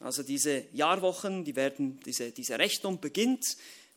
[0.00, 3.44] Also diese Jahrwochen, die werden, diese, diese Rechnung beginnt,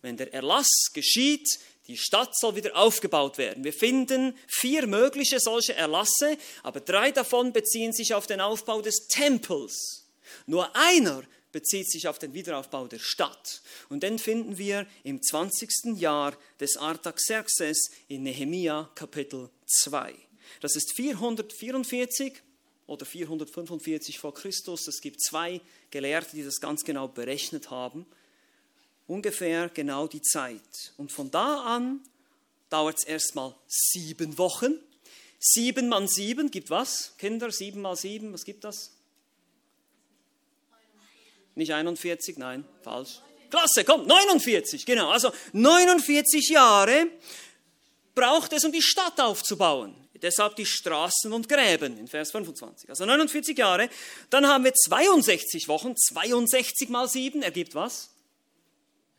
[0.02, 1.48] wenn der Erlass geschieht,
[1.88, 3.64] die Stadt soll wieder aufgebaut werden.
[3.64, 9.08] Wir finden vier mögliche solche Erlasse, aber drei davon beziehen sich auf den Aufbau des
[9.08, 10.06] Tempels.
[10.48, 11.24] Nur einer
[11.56, 13.62] bezieht sich auf den Wiederaufbau der Stadt.
[13.88, 15.98] Und den finden wir im 20.
[15.98, 20.14] Jahr des Artaxerxes in Nehemia Kapitel 2.
[20.60, 22.34] Das ist 444
[22.88, 24.86] oder 445 vor Christus.
[24.90, 28.06] Es gibt zwei Gelehrte, die das ganz genau berechnet haben.
[29.08, 30.92] Ungefähr genau die Zeit.
[30.98, 32.02] Und von da an
[32.70, 34.74] dauert es erstmal sieben Wochen.
[35.40, 37.14] Sieben mal sieben gibt was?
[37.18, 38.95] Kinder, sieben mal sieben, was gibt das?
[41.56, 43.22] Nicht 41, nein, falsch.
[43.50, 45.10] Klasse, kommt, 49, genau.
[45.10, 47.08] Also 49 Jahre
[48.14, 49.96] braucht es, um die Stadt aufzubauen.
[50.22, 52.90] Deshalb die Straßen und Gräben in Vers 25.
[52.90, 53.90] Also 49 Jahre.
[54.30, 55.96] Dann haben wir 62 Wochen.
[55.96, 58.10] 62 mal 7 ergibt was?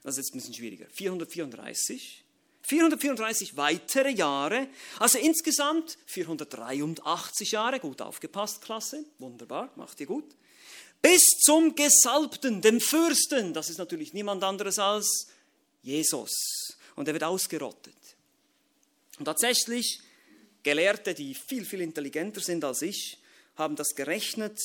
[0.02, 0.86] Das ist jetzt ein bisschen schwieriger.
[0.94, 2.24] 434.
[2.62, 4.68] 434 weitere Jahre.
[4.98, 7.78] Also insgesamt 483 Jahre.
[7.78, 9.04] Gut aufgepasst, Klasse.
[9.18, 10.34] Wunderbar, macht ihr gut
[11.06, 13.54] bis zum Gesalbten, dem Fürsten.
[13.54, 15.28] Das ist natürlich niemand anderes als
[15.80, 16.76] Jesus.
[16.96, 17.94] Und er wird ausgerottet.
[19.16, 20.00] Und tatsächlich,
[20.64, 23.20] Gelehrte, die viel, viel intelligenter sind als ich,
[23.54, 24.58] haben das gerechnet.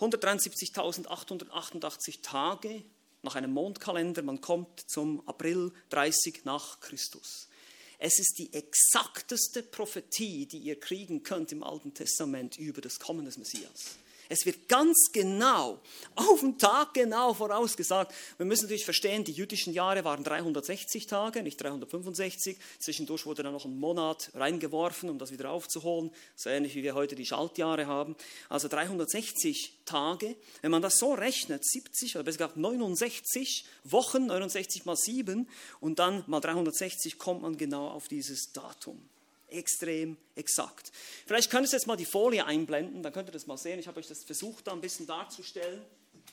[0.00, 2.82] 173.888 Tage
[3.20, 4.22] nach einem Mondkalender.
[4.22, 7.50] Man kommt zum April 30 nach Christus.
[7.98, 13.26] Es ist die exakteste Prophetie, die ihr kriegen könnt im Alten Testament über das Kommen
[13.26, 13.98] des Messias.
[14.28, 15.80] Es wird ganz genau,
[16.14, 18.14] auf den Tag genau vorausgesagt.
[18.36, 22.56] Wir müssen natürlich verstehen, die jüdischen Jahre waren 360 Tage, nicht 365.
[22.78, 26.10] Zwischendurch wurde dann noch ein Monat reingeworfen, um das wieder aufzuholen.
[26.36, 28.16] So ähnlich wie wir heute die Schaltjahre haben.
[28.48, 30.36] Also 360 Tage.
[30.62, 35.48] Wenn man das so rechnet, 70 oder besser gesagt 69 Wochen, 69 mal 7
[35.80, 39.08] und dann mal 360, kommt man genau auf dieses Datum
[39.48, 40.92] extrem exakt.
[41.26, 43.78] Vielleicht könntest du jetzt mal die Folie einblenden, dann könnt ihr das mal sehen.
[43.78, 45.84] Ich habe euch das versucht, da ein bisschen darzustellen.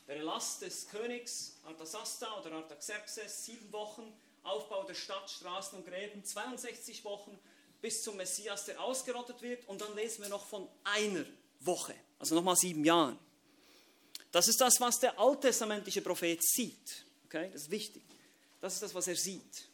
[0.07, 4.11] Der Erlass des Königs Artasasta oder Artaxerxes, sieben Wochen,
[4.43, 7.37] Aufbau der Stadt, Straßen und Gräben, 62 Wochen
[7.81, 9.67] bis zum Messias, der ausgerottet wird.
[9.67, 11.25] Und dann lesen wir noch von einer
[11.59, 13.17] Woche, also nochmal sieben Jahren.
[14.31, 17.05] Das ist das, was der alttestamentliche Prophet sieht.
[17.25, 18.03] Okay, das ist wichtig.
[18.61, 19.67] Das ist das, was er sieht.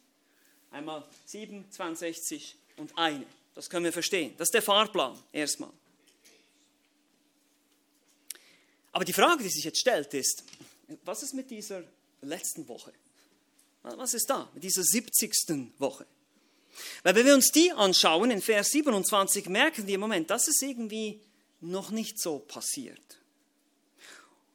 [0.72, 3.26] Einmal 7, 62 und eine.
[3.56, 4.34] Das können wir verstehen.
[4.38, 5.72] Das ist der Fahrplan erstmal.
[8.92, 10.44] Aber die Frage, die sich jetzt stellt, ist,
[11.04, 11.84] was ist mit dieser
[12.22, 12.94] letzten Woche?
[13.84, 15.74] Was ist da mit dieser 70.
[15.78, 16.06] Woche?
[17.04, 20.62] Weil wenn wir uns die anschauen, in Vers 27, merken wir im Moment, das ist
[20.62, 21.20] irgendwie
[21.62, 23.18] noch nicht so passiert.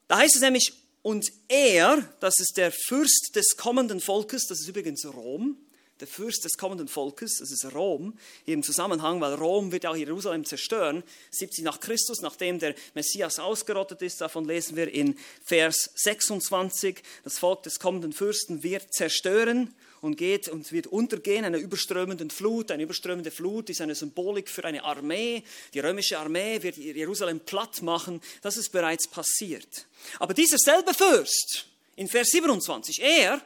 [0.09, 4.69] Da heißt es nämlich, und er, das ist der Fürst des kommenden Volkes, das ist
[4.69, 5.57] übrigens Rom,
[6.03, 9.95] der Fürst des kommenden Volkes, das ist Rom, hier im Zusammenhang, weil Rom wird auch
[9.95, 15.91] Jerusalem zerstören, 70 nach Christus, nachdem der Messias ausgerottet ist, davon lesen wir in Vers
[15.95, 22.31] 26, das Volk des kommenden Fürsten wird zerstören und geht und wird untergehen einer überströmenden
[22.31, 22.73] Flut.
[22.73, 25.45] Eine überströmende Flut ist eine Symbolik für eine Armee.
[25.73, 28.21] Die römische Armee wird Jerusalem platt machen.
[28.43, 29.87] Das ist bereits passiert.
[30.19, 33.41] Aber dieser selbe Fürst in Vers 27, er,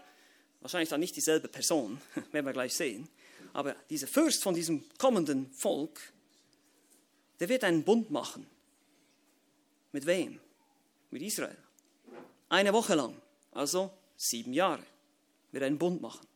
[0.67, 2.01] wahrscheinlich dann nicht dieselbe Person,
[2.33, 3.09] werden wir gleich sehen,
[3.53, 6.13] aber dieser Fürst von diesem kommenden Volk,
[7.39, 8.45] der wird einen Bund machen.
[9.93, 10.41] Mit wem?
[11.13, 11.57] Mit Israel.
[12.49, 13.15] Eine Woche lang,
[13.53, 14.83] also sieben Jahre,
[15.53, 16.27] wird einen Bund machen.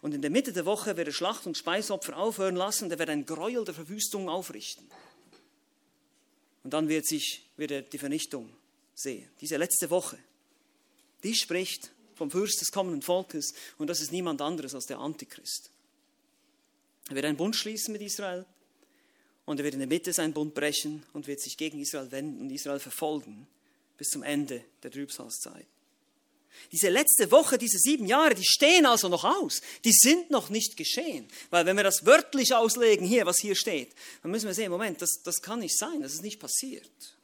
[0.00, 2.98] Und in der Mitte der Woche wird er Schlacht- und Speisopfer aufhören lassen und er
[2.98, 4.86] wird ein Gräuel der Verwüstung aufrichten.
[6.64, 8.50] Und dann wird, sich, wird er die Vernichtung
[8.94, 9.28] sehen.
[9.42, 10.18] Diese letzte Woche,
[11.22, 11.90] die spricht
[12.20, 15.70] vom Fürst des kommenden Volkes und das ist niemand anderes als der Antichrist.
[17.08, 18.44] Er wird einen Bund schließen mit Israel
[19.46, 22.42] und er wird in der Mitte seinen Bund brechen und wird sich gegen Israel wenden
[22.42, 23.46] und Israel verfolgen
[23.96, 25.66] bis zum Ende der Trübsalzeit.
[26.72, 29.62] Diese letzte Woche, diese sieben Jahre, die stehen also noch aus.
[29.82, 31.26] Die sind noch nicht geschehen.
[31.48, 35.00] Weil wenn wir das wörtlich auslegen, hier, was hier steht, dann müssen wir sehen, Moment,
[35.00, 37.16] das, das kann nicht sein, das ist nicht passiert.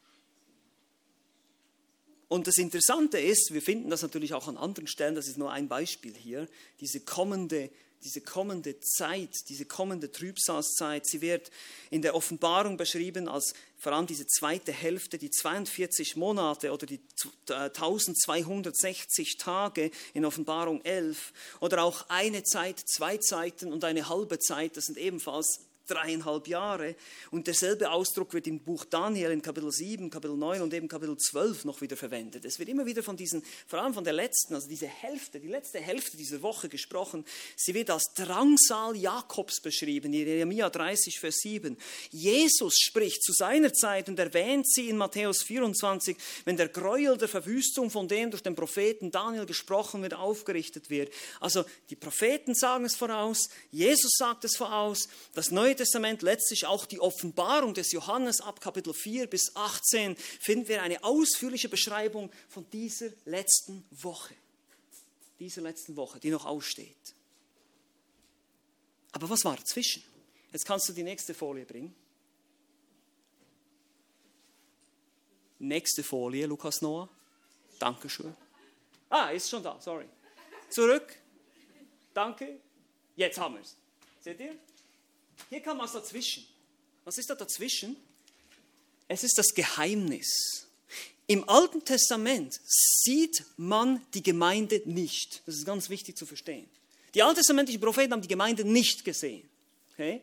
[2.29, 5.53] Und das Interessante ist, wir finden das natürlich auch an anderen Stellen, das ist nur
[5.53, 6.49] ein Beispiel hier,
[6.81, 7.71] diese kommende
[8.07, 11.51] diese kommende Zeit, diese kommende Trübsalzeit, sie wird
[11.91, 17.01] in der Offenbarung beschrieben als vor allem diese zweite Hälfte, die 42 Monate oder die
[17.49, 24.39] 1260 äh, Tage in Offenbarung 11 oder auch eine Zeit, zwei Zeiten und eine halbe
[24.39, 26.96] Zeit, das sind ebenfalls dreieinhalb Jahre.
[27.31, 31.16] Und derselbe Ausdruck wird im Buch Daniel in Kapitel 7, Kapitel 9 und eben Kapitel
[31.16, 32.44] 12 noch wieder verwendet.
[32.44, 35.49] Es wird immer wieder von diesen, vor allem von der letzten, also diese Hälfte, die
[35.49, 37.25] letzte Hälfte dieser Woche gesprochen.
[37.57, 41.77] Sie wird als Drangsal Jakobs beschrieben, in Jeremia 30, Vers 7.
[42.11, 47.29] Jesus spricht zu seiner Zeit und erwähnt sie in Matthäus 24, wenn der Gräuel der
[47.29, 51.12] Verwüstung, von dem durch den Propheten Daniel gesprochen wird, aufgerichtet wird.
[51.40, 56.87] Also die Propheten sagen es voraus, Jesus sagt es voraus, das Neue Testament letztlich auch
[56.87, 62.69] die Offenbarung des Johannes ab Kapitel 4 bis 18 finden wir eine ausführliche Beschreibung von
[62.71, 64.35] dieser letzten Woche.
[65.39, 67.15] Dieser letzten Woche, die noch aussteht.
[69.12, 70.03] Aber was war dazwischen?
[70.53, 71.95] Jetzt kannst du die nächste Folie bringen.
[75.59, 77.09] Nächste Folie, Lukas Noah.
[77.79, 78.35] Dankeschön.
[79.09, 80.07] Ah, ist schon da, sorry.
[80.69, 81.17] Zurück.
[82.12, 82.59] Danke.
[83.15, 83.77] Jetzt haben wir es.
[84.21, 84.57] Seht ihr?
[85.51, 86.46] Hier kam was dazwischen.
[87.05, 87.96] Was ist da dazwischen?
[89.09, 90.66] Es ist das Geheimnis.
[91.29, 95.42] Im Alten Testament sieht man die Gemeinde nicht.
[95.46, 96.68] Das ist ganz wichtig zu verstehen.
[97.14, 99.49] Die alttestamentlichen Propheten haben die Gemeinde nicht gesehen.
[99.92, 100.22] Okay?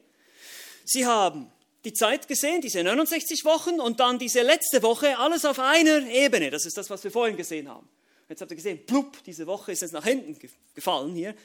[0.86, 1.52] Sie haben
[1.84, 6.50] die Zeit gesehen, diese 69 Wochen und dann diese letzte Woche, alles auf einer Ebene.
[6.50, 7.90] Das ist das, was wir vorhin gesehen haben.
[8.30, 10.38] Jetzt habt ihr gesehen, plupp, diese Woche ist jetzt nach hinten
[10.74, 11.36] gefallen hier.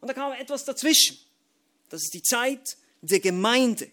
[0.00, 1.18] Und da kam etwas dazwischen.
[1.88, 2.76] Das ist die Zeit
[3.06, 3.90] der Gemeinde.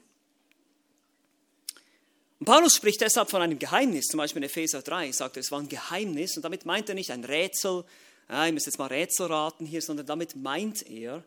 [2.40, 5.52] Und Paulus spricht deshalb von einem Geheimnis, zum Beispiel in Epheser 3 sagt er, es
[5.52, 7.86] war ein Geheimnis und damit meint er nicht ein Rätsel,
[8.30, 11.24] ja, ich muss jetzt mal Rätsel raten hier, sondern damit meint er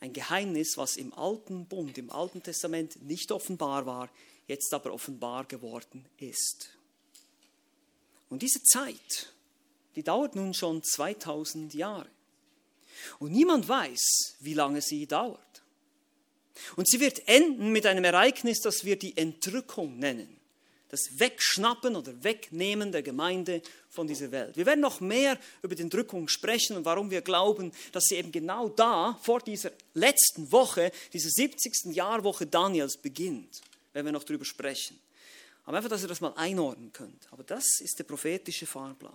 [0.00, 4.10] ein Geheimnis, was im alten Bund, im alten Testament nicht offenbar war,
[4.46, 6.70] jetzt aber offenbar geworden ist.
[8.28, 9.32] Und diese Zeit,
[9.94, 12.08] die dauert nun schon 2000 Jahre.
[13.18, 15.40] Und niemand weiß, wie lange sie dauert.
[16.76, 20.36] Und sie wird enden mit einem Ereignis, das wir die Entrückung nennen.
[20.88, 24.56] Das Wegschnappen oder Wegnehmen der Gemeinde von dieser Welt.
[24.56, 28.30] Wir werden noch mehr über die Entrückung sprechen und warum wir glauben, dass sie eben
[28.30, 31.94] genau da, vor dieser letzten Woche, dieser 70.
[31.94, 33.60] Jahrwoche Daniels beginnt.
[33.92, 34.98] Wenn wir noch darüber sprechen.
[35.64, 37.26] Aber einfach, dass ihr das mal einordnen könnt.
[37.32, 39.12] Aber das ist der prophetische Fahrplan.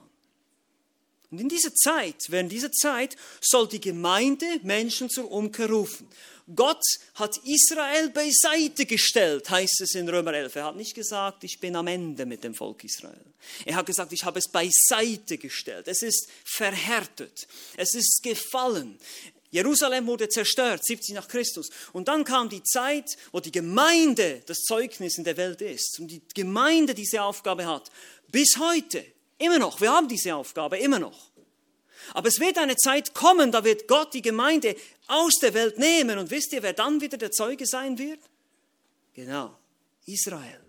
[1.32, 6.08] Und in dieser Zeit, während dieser Zeit, soll die Gemeinde Menschen zur Umkehr rufen.
[6.54, 6.84] Gott
[7.16, 10.56] hat Israel beiseite gestellt, heißt es in Römer 11.
[10.58, 13.24] Er hat nicht gesagt, ich bin am Ende mit dem Volk Israel.
[13.66, 15.88] Er hat gesagt, ich habe es beiseite gestellt.
[15.88, 17.48] Es ist verhärtet.
[17.78, 19.00] Es ist gefallen.
[19.52, 21.70] Jerusalem wurde zerstört, 70 nach Christus.
[21.94, 26.08] Und dann kam die Zeit, wo die Gemeinde das Zeugnis in der Welt ist und
[26.08, 27.90] die Gemeinde diese Aufgabe hat.
[28.30, 29.06] Bis heute.
[29.42, 31.32] Immer noch, wir haben diese Aufgabe, immer noch.
[32.14, 34.76] Aber es wird eine Zeit kommen, da wird Gott die Gemeinde
[35.08, 36.18] aus der Welt nehmen.
[36.20, 38.20] Und wisst ihr, wer dann wieder der Zeuge sein wird?
[39.14, 39.58] Genau,
[40.06, 40.62] Israel.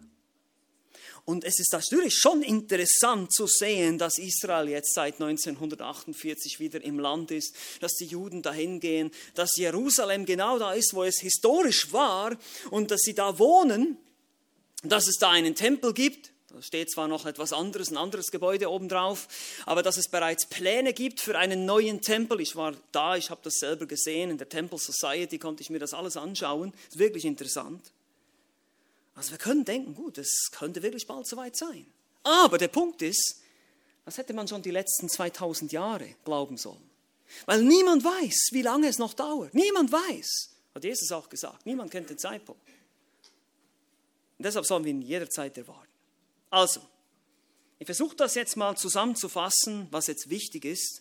[1.24, 6.98] Und es ist natürlich schon interessant zu sehen, dass Israel jetzt seit 1948 wieder im
[6.98, 11.92] Land ist, dass die Juden dahin gehen, dass Jerusalem genau da ist, wo es historisch
[11.92, 12.36] war
[12.70, 13.98] und dass sie da wohnen,
[14.82, 16.31] dass es da einen Tempel gibt.
[16.52, 19.26] Da steht zwar noch etwas anderes, ein anderes Gebäude obendrauf,
[19.64, 22.40] aber dass es bereits Pläne gibt für einen neuen Tempel.
[22.40, 25.78] Ich war da, ich habe das selber gesehen, in der Temple Society konnte ich mir
[25.78, 26.74] das alles anschauen.
[26.88, 27.92] Ist wirklich interessant.
[29.14, 31.86] Also wir können denken, gut, es könnte wirklich bald soweit sein.
[32.22, 33.40] Aber der Punkt ist,
[34.04, 36.90] das hätte man schon die letzten 2000 Jahre glauben sollen.
[37.46, 39.54] Weil niemand weiß, wie lange es noch dauert.
[39.54, 40.50] Niemand weiß.
[40.74, 41.64] Hat Jesus auch gesagt.
[41.66, 42.62] Niemand kennt den Zeitpunkt.
[44.38, 45.91] Und deshalb sollen wir ihn jederzeit erwarten.
[46.52, 46.82] Also,
[47.78, 51.00] ich versuche das jetzt mal zusammenzufassen, was jetzt wichtig ist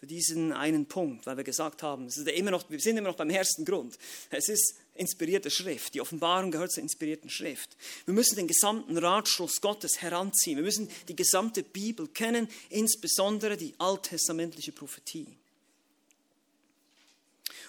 [0.00, 3.08] für diesen einen Punkt, weil wir gesagt haben, es ist immer noch, wir sind immer
[3.08, 3.96] noch beim ersten Grund.
[4.30, 5.94] Es ist inspirierte Schrift.
[5.94, 7.76] Die Offenbarung gehört zur inspirierten Schrift.
[8.04, 10.56] Wir müssen den gesamten Ratschluss Gottes heranziehen.
[10.56, 15.38] Wir müssen die gesamte Bibel kennen, insbesondere die alttestamentliche Prophetie.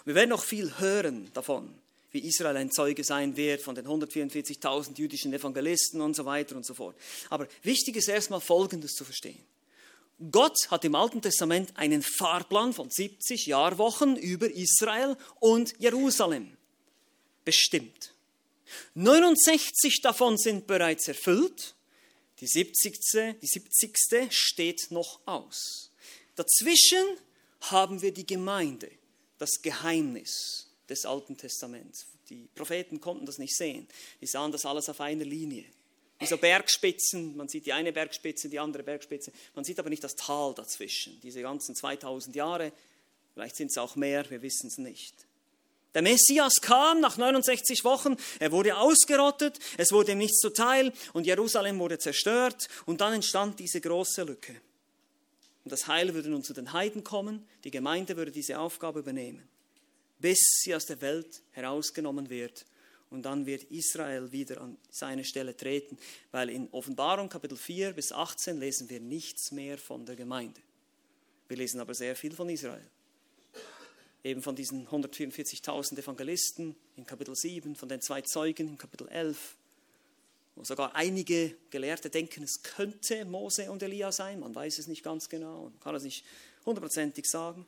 [0.05, 1.71] Wir werden noch viel hören davon,
[2.16, 6.66] wie Israel ein Zeuge sein wird von den 144.000 jüdischen Evangelisten und so weiter und
[6.66, 6.95] so fort.
[7.30, 9.38] Aber wichtig ist erstmal Folgendes zu verstehen.
[10.32, 16.55] Gott hat im Alten Testament einen Fahrplan von 70 Jahrwochen über Israel und Jerusalem
[17.43, 18.13] bestimmt.
[18.93, 21.76] 69 davon sind bereits erfüllt,
[22.39, 23.38] die 70.
[23.41, 24.32] Die 70.
[24.32, 25.91] steht noch aus.
[26.38, 27.05] Dazwischen
[27.59, 28.89] haben wir die Gemeinde,
[29.38, 32.07] das Geheimnis des Alten Testaments.
[32.29, 33.88] Die Propheten konnten das nicht sehen.
[34.21, 35.65] Die sahen das alles auf einer Linie.
[36.19, 40.03] Wie so Bergspitzen, man sieht die eine Bergspitze, die andere Bergspitze, man sieht aber nicht
[40.03, 41.19] das Tal dazwischen.
[41.21, 42.71] Diese ganzen 2000 Jahre,
[43.33, 45.13] vielleicht sind es auch mehr, wir wissen es nicht.
[45.93, 51.25] Der Messias kam nach 69 Wochen, er wurde ausgerottet, es wurde ihm nichts zuteil und
[51.25, 54.55] Jerusalem wurde zerstört und dann entstand diese große Lücke.
[55.63, 59.47] Und das Heil würde nun zu den Heiden kommen, die Gemeinde würde diese Aufgabe übernehmen,
[60.26, 62.65] bis sie aus der Welt herausgenommen wird
[63.11, 65.99] und dann wird Israel wieder an seine Stelle treten,
[66.32, 70.59] weil in Offenbarung Kapitel 4 bis 18 lesen wir nichts mehr von der Gemeinde.
[71.47, 72.89] Wir lesen aber sehr viel von Israel
[74.23, 79.55] eben von diesen 144.000 Evangelisten in Kapitel 7, von den zwei Zeugen in Kapitel 11,
[80.55, 85.03] wo sogar einige Gelehrte denken, es könnte Mose und Elia sein, man weiß es nicht
[85.03, 86.26] ganz genau, man kann es nicht
[86.65, 87.67] hundertprozentig sagen.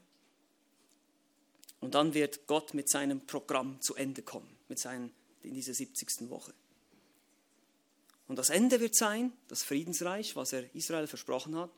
[1.80, 5.12] Und dann wird Gott mit seinem Programm zu Ende kommen, mit seinen,
[5.44, 6.30] in dieser 70.
[6.30, 6.54] Woche.
[8.28, 11.70] Und das Ende wird sein, das Friedensreich, was er Israel versprochen hat,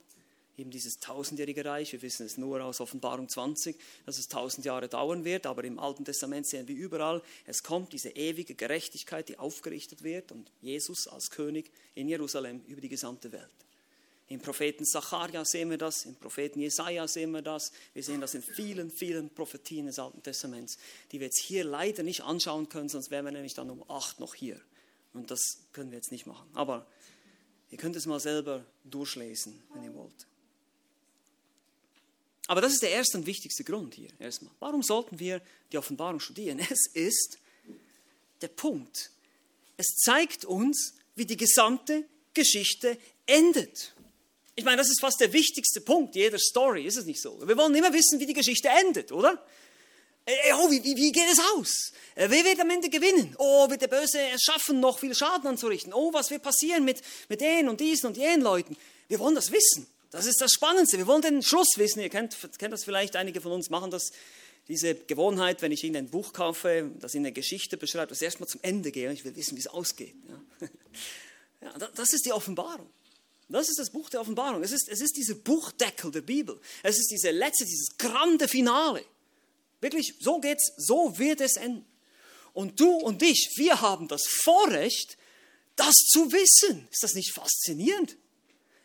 [0.57, 1.91] eben dieses tausendjährige Reich.
[1.91, 5.79] Wir wissen es nur aus Offenbarung 20, dass es tausend Jahre dauern wird, aber im
[5.79, 11.07] Alten Testament sehen wir überall, es kommt diese ewige Gerechtigkeit, die aufgerichtet wird und Jesus
[11.07, 13.68] als König in Jerusalem über die gesamte Welt.
[14.29, 17.71] Im Propheten Zacharia sehen wir das, im Propheten Jesaja sehen wir das.
[17.95, 20.77] Wir sehen das in vielen, vielen Prophetien des Alten Testaments,
[21.11, 24.19] die wir jetzt hier leider nicht anschauen können, sonst wären wir nämlich dann um acht
[24.19, 24.61] noch hier.
[25.13, 26.47] Und das können wir jetzt nicht machen.
[26.53, 26.85] Aber
[27.71, 30.27] ihr könnt es mal selber durchlesen, wenn ihr wollt.
[32.45, 34.53] Aber das ist der erste und wichtigste Grund hier erstmal.
[34.59, 36.59] Warum sollten wir die Offenbarung studieren?
[36.69, 37.39] Es ist
[38.41, 39.09] der Punkt.
[39.75, 42.05] Es zeigt uns, wie die gesamte
[42.35, 43.93] Geschichte endet.
[44.59, 47.39] Ich meine, das ist fast der wichtigste Punkt jeder Story, ist es nicht so?
[47.47, 49.41] Wir wollen immer wissen, wie die Geschichte endet, oder?
[50.25, 51.93] Äh, äh, oh, wie, wie, wie geht es aus?
[52.13, 53.37] Äh, wer wird am Ende gewinnen?
[53.37, 55.93] Oh, wird der Böse es schaffen, noch viel Schaden anzurichten?
[55.93, 58.75] Oh, was wird passieren mit, mit denen und diesen und jenen Leuten?
[59.07, 59.87] Wir wollen das wissen.
[60.11, 60.97] Das ist das Spannendste.
[60.97, 62.01] Wir wollen den Schluss wissen.
[62.01, 64.11] Ihr kennt, kennt das vielleicht, einige von uns machen das.
[64.67, 68.25] Diese Gewohnheit, wenn ich Ihnen ein Buch kaufe, das Ihnen eine Geschichte beschreibt, dass ich
[68.25, 70.15] erstmal zum Ende gehe und ich will wissen, wie es ausgeht.
[70.27, 70.67] Ja.
[71.61, 72.89] Ja, das ist die Offenbarung.
[73.49, 74.63] Das ist das Buch der Offenbarung.
[74.63, 76.59] Es ist, es ist dieser Buchdeckel der Bibel.
[76.83, 79.03] Es ist diese letzte, dieses grande Finale.
[79.81, 81.85] Wirklich, so geht's, so wird es enden.
[82.53, 85.17] Und du und ich, wir haben das Vorrecht,
[85.75, 86.87] das zu wissen.
[86.91, 88.17] Ist das nicht faszinierend?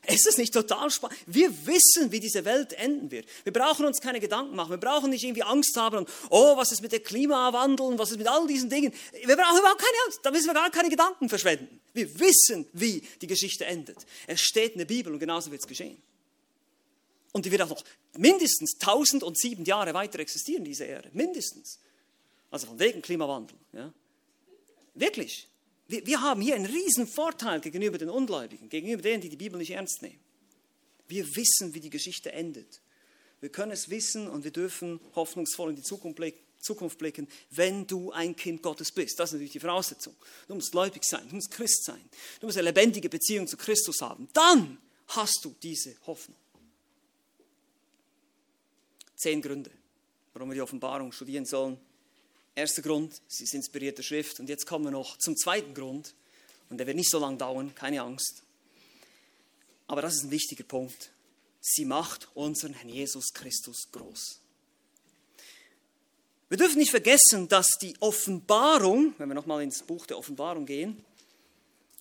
[0.07, 1.19] Ist es nicht total spannend?
[1.27, 3.27] Wir wissen, wie diese Welt enden wird.
[3.43, 4.71] Wir brauchen uns keine Gedanken machen.
[4.71, 8.11] Wir brauchen nicht irgendwie Angst haben und, oh, was ist mit dem Klimawandel und was
[8.11, 8.93] ist mit all diesen Dingen.
[9.13, 10.21] Wir brauchen überhaupt keine Angst.
[10.23, 11.81] Da müssen wir gar keine Gedanken verschwenden.
[11.93, 13.99] Wir wissen, wie die Geschichte endet.
[14.27, 15.97] Es steht in der Bibel und genauso wird es geschehen.
[17.33, 17.85] Und die wird auch noch
[18.17, 21.11] mindestens 1007 Jahre weiter existieren, diese Erde.
[21.13, 21.81] Mindestens.
[22.51, 23.57] Also von wegen Klimawandel.
[23.73, 23.93] Ja.
[24.95, 25.49] Wirklich.
[25.89, 29.59] Wir, wir haben hier einen riesen Vorteil gegenüber den Ungläubigen, gegenüber denen, die die Bibel
[29.59, 30.21] nicht ernst nehmen.
[31.09, 32.81] Wir wissen, wie die Geschichte endet.
[33.41, 36.45] Wir können es wissen und wir dürfen hoffnungsvoll in die Zukunft blicken.
[36.65, 39.19] Zukunft blicken, wenn du ein Kind Gottes bist.
[39.19, 40.17] Das ist natürlich die Voraussetzung.
[40.49, 42.01] Du musst gläubig sein, du musst Christ sein,
[42.41, 44.29] du musst eine lebendige Beziehung zu Christus haben.
[44.33, 44.79] Dann
[45.09, 46.39] hast du diese Hoffnung.
[49.17, 49.71] Zehn Gründe,
[50.33, 51.79] warum wir die Offenbarung studieren sollen.
[52.55, 54.39] Erster Grund, sie ist inspirierte Schrift.
[54.41, 56.15] Und jetzt kommen wir noch zum zweiten Grund.
[56.71, 58.43] Und der wird nicht so lange dauern, keine Angst.
[59.87, 61.11] Aber das ist ein wichtiger Punkt.
[61.61, 64.41] Sie macht unseren Herrn Jesus Christus groß.
[66.49, 71.03] Wir dürfen nicht vergessen, dass die Offenbarung, wenn wir nochmal ins Buch der Offenbarung gehen,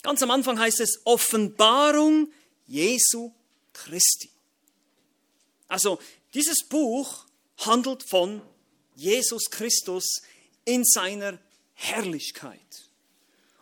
[0.02, 2.32] ganz am Anfang heißt es Offenbarung
[2.68, 3.32] Jesu
[3.72, 4.30] Christi.
[5.68, 6.00] Also
[6.34, 7.26] dieses Buch
[7.58, 8.42] handelt von
[8.96, 10.22] Jesus Christus
[10.66, 11.40] in seiner
[11.74, 12.60] Herrlichkeit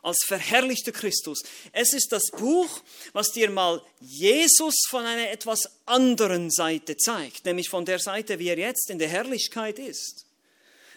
[0.01, 1.43] als verherrlichter Christus.
[1.71, 2.81] Es ist das Buch,
[3.13, 8.49] was dir mal Jesus von einer etwas anderen Seite zeigt, nämlich von der Seite, wie
[8.49, 10.25] er jetzt in der Herrlichkeit ist.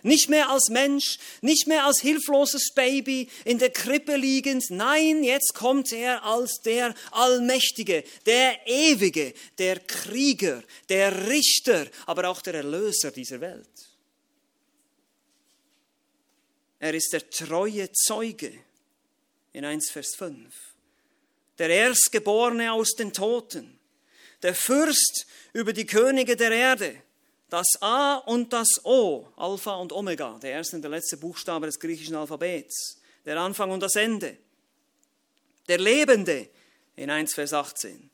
[0.03, 4.65] Nicht mehr als Mensch, nicht mehr als hilfloses Baby in der Krippe liegend.
[4.69, 12.43] Nein, jetzt kommt er als der Allmächtige, der Ewige, der Krieger, der Richter, aber auch
[12.43, 13.94] der Erlöser dieser Welt.
[16.85, 18.53] Er ist der treue Zeuge.
[19.55, 20.55] In 1 Vers 5.
[21.57, 23.81] Der Erstgeborene aus den Toten,
[24.43, 25.25] der Fürst
[25.55, 26.95] über die Könige der Erde,
[27.49, 31.81] das A und das O, Alpha und Omega, der erste und der letzte Buchstabe des
[31.81, 34.37] griechischen Alphabets, der Anfang und das Ende,
[35.67, 36.51] der Lebende.
[36.97, 38.11] In 1 Vers 18.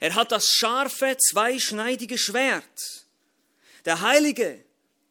[0.00, 3.06] Er hat das scharfe, zweischneidige Schwert,
[3.86, 4.62] der Heilige,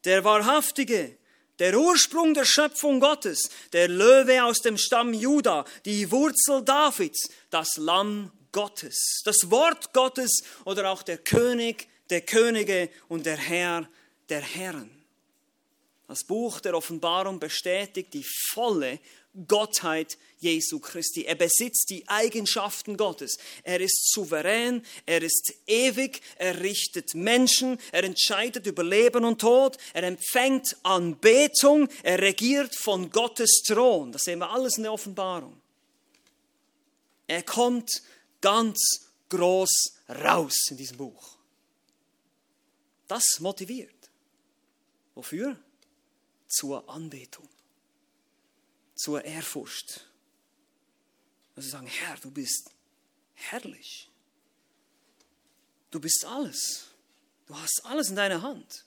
[0.06, 1.18] der Wahrhaftige,
[1.62, 7.78] der Ursprung der Schöpfung Gottes, der Löwe aus dem Stamm Juda, die Wurzel Davids, das
[7.78, 13.88] Lamm Gottes, das Wort Gottes oder auch der König der Könige und der Herr
[14.30, 14.90] der Herren.
[16.08, 19.00] Das Buch der Offenbarung bestätigt die volle
[19.48, 21.24] Gottheit Jesu Christi.
[21.24, 23.38] Er besitzt die Eigenschaften Gottes.
[23.64, 29.78] Er ist souverän, er ist ewig, er richtet Menschen, er entscheidet über Leben und Tod,
[29.94, 34.12] er empfängt Anbetung, er regiert von Gottes Thron.
[34.12, 35.62] Das sehen wir alles in der Offenbarung.
[37.28, 38.02] Er kommt
[38.42, 41.38] ganz groß raus in diesem Buch.
[43.08, 44.10] Das motiviert.
[45.16, 45.58] Wofür?
[46.48, 47.48] Zur Anbetung
[49.02, 50.06] zur Ehrfurcht.
[51.56, 52.70] Also sagen, Herr, du bist
[53.34, 54.12] herrlich.
[55.90, 56.92] Du bist alles.
[57.48, 58.86] Du hast alles in deiner Hand.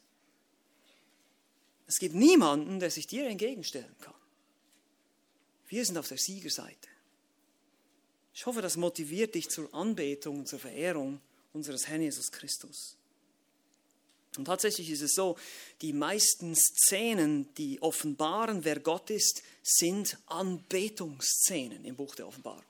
[1.86, 4.14] Es gibt niemanden, der sich dir entgegenstellen kann.
[5.66, 6.88] Wir sind auf der Siegerseite.
[8.32, 11.20] Ich hoffe, das motiviert dich zur Anbetung und zur Verehrung
[11.52, 12.96] unseres Herrn Jesus Christus.
[14.36, 15.36] Und tatsächlich ist es so,
[15.80, 22.64] die meisten Szenen, die offenbaren, wer Gott ist, sind Anbetungsszenen im Buch der Offenbarung.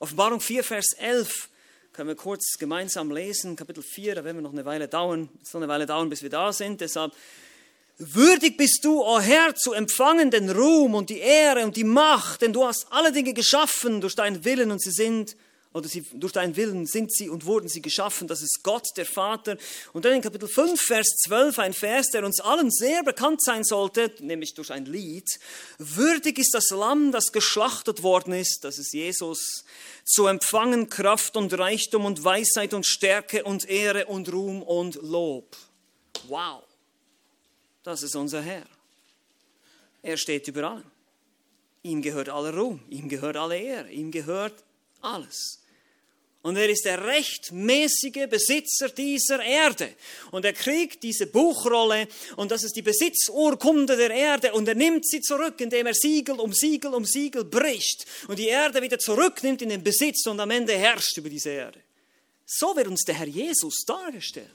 [0.00, 1.48] Offenbarung 4, Vers 11
[1.92, 5.50] können wir kurz gemeinsam lesen, Kapitel 4, da werden wir noch eine Weile dauern, es
[5.50, 7.12] soll eine Weile dauern, bis wir da sind, deshalb
[8.00, 11.82] Würdig bist du, o oh Herr, zu empfangen den Ruhm und die Ehre und die
[11.82, 15.36] Macht, denn du hast alle Dinge geschaffen durch deinen Willen und sie sind
[15.74, 18.26] oder sie, durch deinen Willen sind sie und wurden sie geschaffen.
[18.26, 19.58] Das ist Gott, der Vater.
[19.92, 23.64] Und dann in Kapitel 5, Vers 12, ein Vers, der uns allen sehr bekannt sein
[23.64, 25.38] sollte, nämlich durch ein Lied.
[25.78, 29.64] Würdig ist das Lamm, das geschlachtet worden ist, das ist Jesus,
[30.04, 35.54] zu empfangen Kraft und Reichtum und Weisheit und Stärke und Ehre und Ruhm und Lob.
[36.28, 36.62] Wow,
[37.82, 38.66] das ist unser Herr.
[40.02, 40.90] Er steht über allem.
[41.82, 44.64] Ihm gehört aller Ruhm, ihm gehört alle Ehre, ihm gehört
[45.14, 45.58] alles.
[46.42, 49.94] Und er ist der rechtmäßige Besitzer dieser Erde.
[50.30, 52.06] Und er kriegt diese Buchrolle
[52.36, 56.38] und das ist die Besitzurkunde der Erde und er nimmt sie zurück, indem er Siegel
[56.38, 60.50] um Siegel um Siegel bricht und die Erde wieder zurücknimmt in den Besitz und am
[60.50, 61.80] Ende herrscht über diese Erde.
[62.46, 64.48] So wird uns der Herr Jesus dargestellt.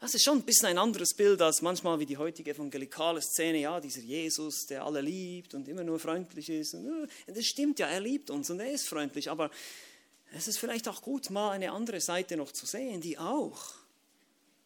[0.00, 3.58] Das ist schon ein bisschen ein anderes Bild als manchmal wie die heutige evangelikale Szene.
[3.58, 6.74] Ja, dieser Jesus, der alle liebt und immer nur freundlich ist.
[6.74, 9.28] Und, äh, das stimmt ja, er liebt uns und er ist freundlich.
[9.28, 9.50] Aber
[10.32, 13.74] es ist vielleicht auch gut, mal eine andere Seite noch zu sehen, die auch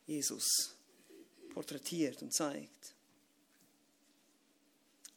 [0.07, 0.77] Jesus
[1.55, 2.93] porträtiert und zeigt.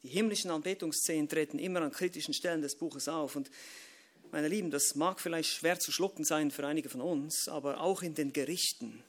[0.02, 3.36] Die himmlischen Anbetungsszenen treten immer an kritischen Stellen des Buches auf.
[3.36, 3.50] Und
[4.32, 8.02] meine Lieben, das mag vielleicht schwer zu schlucken sein für einige von uns, aber auch
[8.02, 9.02] in den Gerichten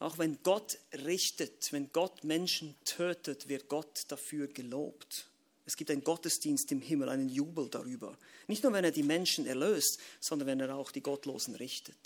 [0.00, 5.26] auch wenn Gott richtet, wenn Gott Menschen tötet, wird Gott dafür gelobt.
[5.66, 8.16] Es gibt einen Gottesdienst im Himmel, einen Jubel darüber.
[8.48, 11.98] Nicht nur, wenn er die Menschen erlöst, sondern wenn er auch die Gottlosen richtet.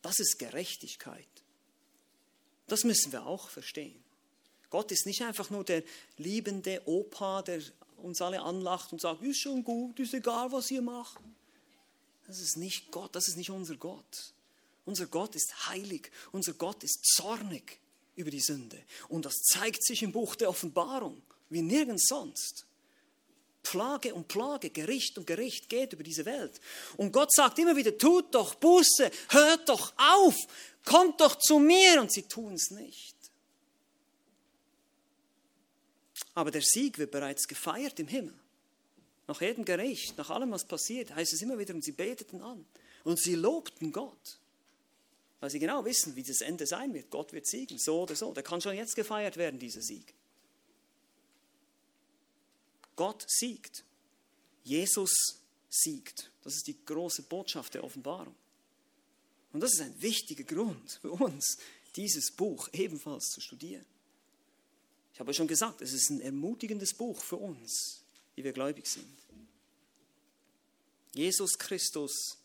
[0.00, 1.28] Das ist Gerechtigkeit.
[2.66, 4.02] Das müssen wir auch verstehen.
[4.70, 5.82] Gott ist nicht einfach nur der
[6.16, 7.60] liebende Opa, der
[7.98, 11.20] uns alle anlacht und sagt, ist schon gut, ist egal, was ihr macht.
[12.26, 14.32] Das ist nicht Gott, das ist nicht unser Gott.
[14.84, 17.78] Unser Gott ist heilig, unser Gott ist zornig
[18.16, 18.82] über die Sünde.
[19.08, 22.66] Und das zeigt sich im Buch der Offenbarung, wie nirgends sonst.
[23.62, 26.60] Plage und Plage, Gericht und Gericht geht über diese Welt.
[26.96, 30.34] Und Gott sagt immer wieder, tut doch Buße, hört doch auf,
[30.84, 32.00] kommt doch zu mir.
[32.00, 33.16] Und sie tun es nicht.
[36.34, 38.34] Aber der Sieg wird bereits gefeiert im Himmel.
[39.28, 42.66] Nach jedem Gericht, nach allem, was passiert, heißt es immer wieder, und sie beteten an.
[43.04, 44.40] Und sie lobten Gott.
[45.42, 47.10] Weil sie genau wissen, wie das Ende sein wird.
[47.10, 48.32] Gott wird siegen, so oder so.
[48.32, 50.14] Der kann schon jetzt gefeiert werden, dieser Sieg.
[52.94, 53.82] Gott siegt.
[54.62, 55.10] Jesus
[55.68, 56.30] siegt.
[56.44, 58.36] Das ist die große Botschaft der Offenbarung.
[59.52, 61.58] Und das ist ein wichtiger Grund für uns,
[61.96, 63.84] dieses Buch ebenfalls zu studieren.
[65.12, 68.04] Ich habe schon gesagt, es ist ein ermutigendes Buch für uns,
[68.36, 69.18] die wir gläubig sind.
[71.14, 72.38] Jesus Christus,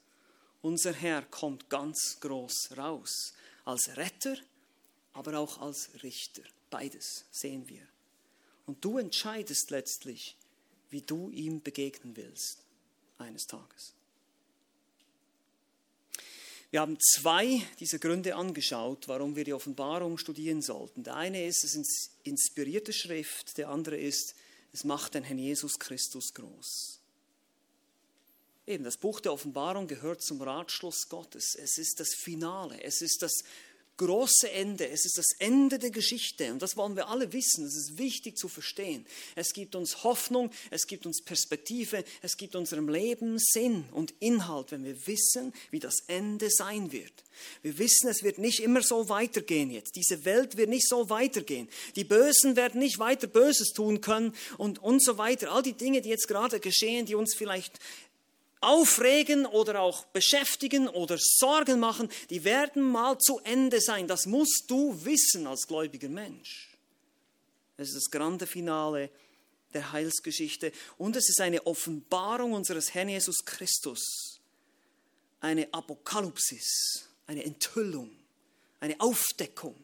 [0.61, 3.33] unser Herr, kommt ganz groß raus.
[3.65, 4.37] Als Retter,
[5.13, 6.43] aber auch als Richter.
[6.69, 7.85] Beides sehen wir.
[8.65, 10.35] Und du entscheidest letztlich,
[10.89, 12.63] wie du ihm begegnen willst
[13.17, 13.93] eines Tages.
[16.69, 21.03] Wir haben zwei dieser Gründe angeschaut, warum wir die Offenbarung studieren sollten.
[21.03, 24.35] Der eine ist, es ist inspirierte Schrift, der andere ist,
[24.73, 26.96] es macht den Herrn Jesus Christus groß.
[28.67, 31.55] Eben, das Buch der Offenbarung gehört zum Ratschluss Gottes.
[31.55, 33.31] Es ist das Finale, es ist das
[33.97, 34.87] große Ende.
[34.87, 37.65] Es ist das Ende der Geschichte und das wollen wir alle wissen.
[37.65, 39.05] Das ist wichtig zu verstehen.
[39.35, 44.71] Es gibt uns Hoffnung, es gibt uns Perspektive, es gibt unserem Leben Sinn und Inhalt,
[44.71, 47.23] wenn wir wissen, wie das Ende sein wird.
[47.61, 49.95] Wir wissen, es wird nicht immer so weitergehen jetzt.
[49.95, 51.67] Diese Welt wird nicht so weitergehen.
[51.95, 55.51] Die Bösen werden nicht weiter Böses tun können und, und so weiter.
[55.51, 57.79] All die Dinge, die jetzt gerade geschehen, die uns vielleicht
[58.61, 64.07] aufregen oder auch beschäftigen oder Sorgen machen, die werden mal zu Ende sein.
[64.07, 66.75] Das musst du wissen als gläubiger Mensch.
[67.77, 69.09] Es ist das grande Finale
[69.73, 74.39] der Heilsgeschichte und es ist eine Offenbarung unseres Herrn Jesus Christus,
[75.39, 78.09] eine Apokalypsis, eine Enthüllung,
[78.79, 79.75] eine Aufdeckung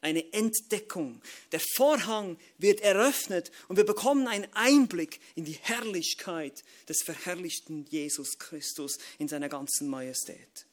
[0.00, 1.20] eine Entdeckung.
[1.52, 8.38] Der Vorhang wird eröffnet und wir bekommen einen Einblick in die Herrlichkeit des verherrlichten Jesus
[8.38, 10.66] Christus in seiner ganzen Majestät.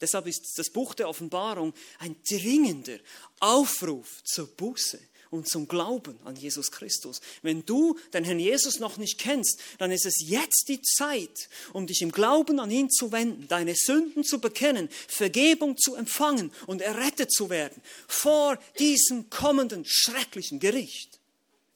[0.00, 2.98] Deshalb ist das Buch der Offenbarung ein dringender
[3.40, 5.00] Aufruf zur Buße
[5.34, 7.20] und zum Glauben an Jesus Christus.
[7.42, 11.86] Wenn du den Herrn Jesus noch nicht kennst, dann ist es jetzt die Zeit, um
[11.86, 16.80] dich im Glauben an ihn zu wenden, deine Sünden zu bekennen, Vergebung zu empfangen und
[16.80, 21.18] errettet zu werden vor diesem kommenden schrecklichen Gericht.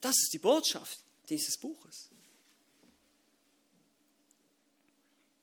[0.01, 0.99] Das ist die Botschaft
[1.29, 2.09] dieses Buches.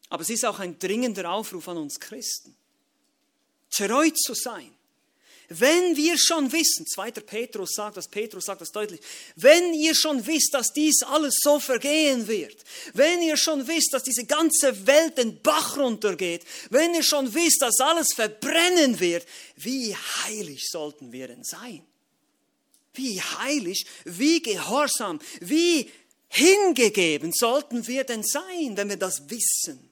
[0.09, 2.57] Aber es ist auch ein dringender Aufruf an uns Christen,
[3.71, 4.76] treu zu sein
[5.49, 7.13] wenn wir schon wissen, 2.
[7.13, 9.01] Petrus sagt das, Petrus sagt das deutlich,
[9.37, 12.57] wenn ihr schon wisst, dass dies alles so vergehen wird,
[12.95, 17.63] wenn ihr schon wisst, dass diese ganze Welt den Bach runtergeht, wenn ihr schon wisst,
[17.63, 19.27] dass alles verbrennen wird,
[19.57, 21.83] wie heilig sollten wir denn sein?
[22.95, 25.91] Wie heilig, wie gehorsam, wie
[26.29, 29.91] hingegeben sollten wir denn sein, wenn wir das wissen?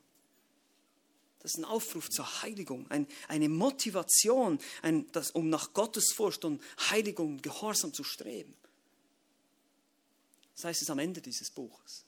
[1.45, 6.63] Das ist ein Aufruf zur Heiligung, ein, eine Motivation, ein, das, um nach Gottesfurcht und
[6.89, 8.57] Heiligung und Gehorsam zu streben.
[10.55, 12.07] Das heißt es am Ende dieses Buches.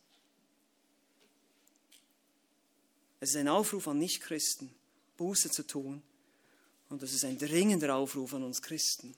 [3.20, 4.74] Es ist ein Aufruf an Nichtchristen,
[5.18, 6.02] Buße zu tun.
[6.88, 9.14] Und es ist ein dringender Aufruf an uns Christen,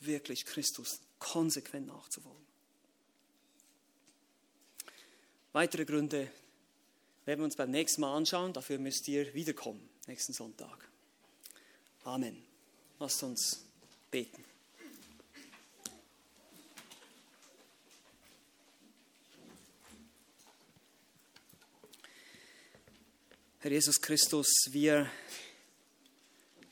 [0.00, 2.44] wirklich Christus konsequent nachzufolgen.
[5.54, 6.30] Weitere Gründe
[7.24, 8.52] werden wir uns beim nächsten Mal anschauen.
[8.52, 10.88] Dafür müsst ihr wiederkommen, nächsten Sonntag.
[12.04, 12.42] Amen.
[12.98, 13.64] Lasst uns
[14.10, 14.44] beten.
[23.60, 25.08] Herr Jesus Christus, wir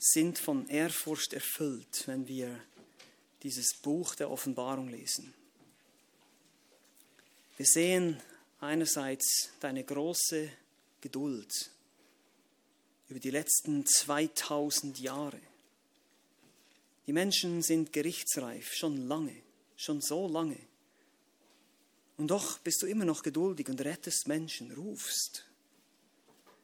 [0.01, 2.61] sind von Ehrfurcht erfüllt, wenn wir
[3.44, 5.32] dieses Buch der Offenbarung lesen.
[7.57, 8.20] Wir sehen
[8.61, 10.50] einerseits deine große
[11.00, 11.70] Geduld
[13.08, 15.40] über die letzten 2000 Jahre.
[17.06, 19.34] Die Menschen sind gerichtsreif, schon lange,
[19.76, 20.58] schon so lange.
[22.16, 25.46] Und doch bist du immer noch geduldig und rettest Menschen, rufst.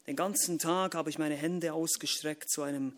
[0.07, 2.97] Den ganzen Tag habe ich meine Hände ausgestreckt zu einem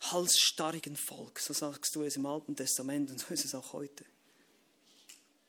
[0.00, 1.38] halsstarrigen Volk.
[1.38, 4.04] So sagst du es im Alten Testament und so ist es auch heute.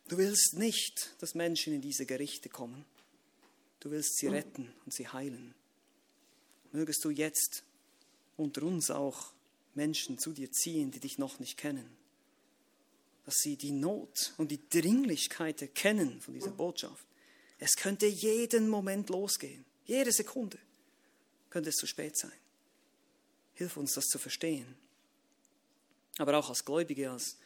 [0.09, 2.83] Du willst nicht, dass Menschen in diese Gerichte kommen.
[3.79, 5.53] Du willst sie retten und sie heilen.
[6.71, 7.63] Mögest du jetzt
[8.35, 9.33] unter uns auch
[9.75, 11.95] Menschen zu dir ziehen, die dich noch nicht kennen.
[13.23, 17.05] Dass sie die Not und die Dringlichkeit erkennen von dieser Botschaft.
[17.59, 19.63] Es könnte jeden Moment losgehen.
[19.85, 20.57] Jede Sekunde
[21.51, 22.31] könnte es zu spät sein.
[23.53, 24.75] Hilf uns, das zu verstehen.
[26.17, 27.37] Aber auch als Gläubige, als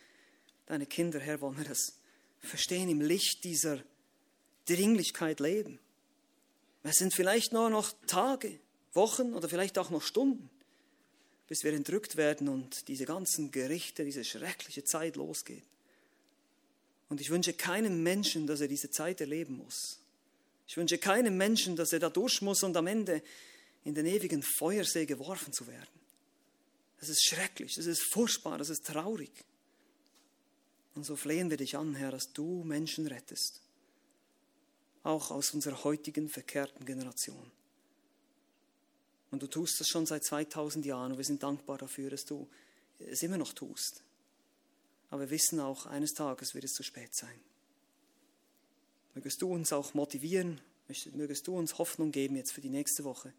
[0.66, 1.98] deine Kinder, Herr, wollen wir das
[2.44, 3.84] verstehen, im Licht dieser
[4.66, 5.80] Dringlichkeit leben.
[6.84, 8.60] Es sind vielleicht nur noch Tage,
[8.94, 10.50] Wochen oder vielleicht auch noch Stunden,
[11.48, 15.64] bis wir entrückt werden und diese ganzen Gerichte, diese schreckliche Zeit losgeht.
[17.10, 20.00] Und ich wünsche keinem Menschen, dass er diese Zeit erleben muss.
[20.68, 23.22] Ich wünsche keinem Menschen, dass er da durch muss und am Ende
[23.84, 25.90] in den ewigen Feuersee geworfen zu werden.
[27.00, 29.32] Das ist schrecklich, das ist furchtbar, das ist traurig.
[30.96, 33.62] Und so flehen wir dich an, Herr, dass du Menschen rettest,
[35.02, 37.52] auch aus unserer heutigen verkehrten Generation.
[39.32, 42.48] Und du tust das schon seit 2000 Jahren und wir sind dankbar dafür, dass du
[43.00, 44.04] es immer noch tust.
[45.10, 47.40] Aber wir wissen auch, eines Tages wird es zu spät sein.
[49.16, 50.62] Mögest du uns auch motivieren,
[51.14, 53.34] mögest du uns Hoffnung geben jetzt für die nächste Woche,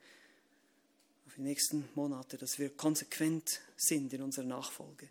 [1.29, 5.09] für die nächsten Monate, dass wir konsequent sind in unserer Nachfolge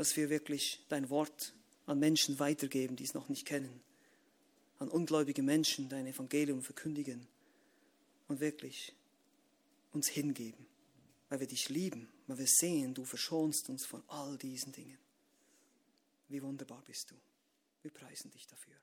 [0.00, 1.52] dass wir wirklich dein Wort
[1.84, 3.82] an Menschen weitergeben, die es noch nicht kennen,
[4.78, 7.28] an ungläubige Menschen dein Evangelium verkündigen
[8.26, 8.94] und wirklich
[9.92, 10.66] uns hingeben,
[11.28, 14.96] weil wir dich lieben, weil wir sehen, du verschonst uns von all diesen Dingen.
[16.30, 17.14] Wie wunderbar bist du.
[17.82, 18.76] Wir preisen dich dafür.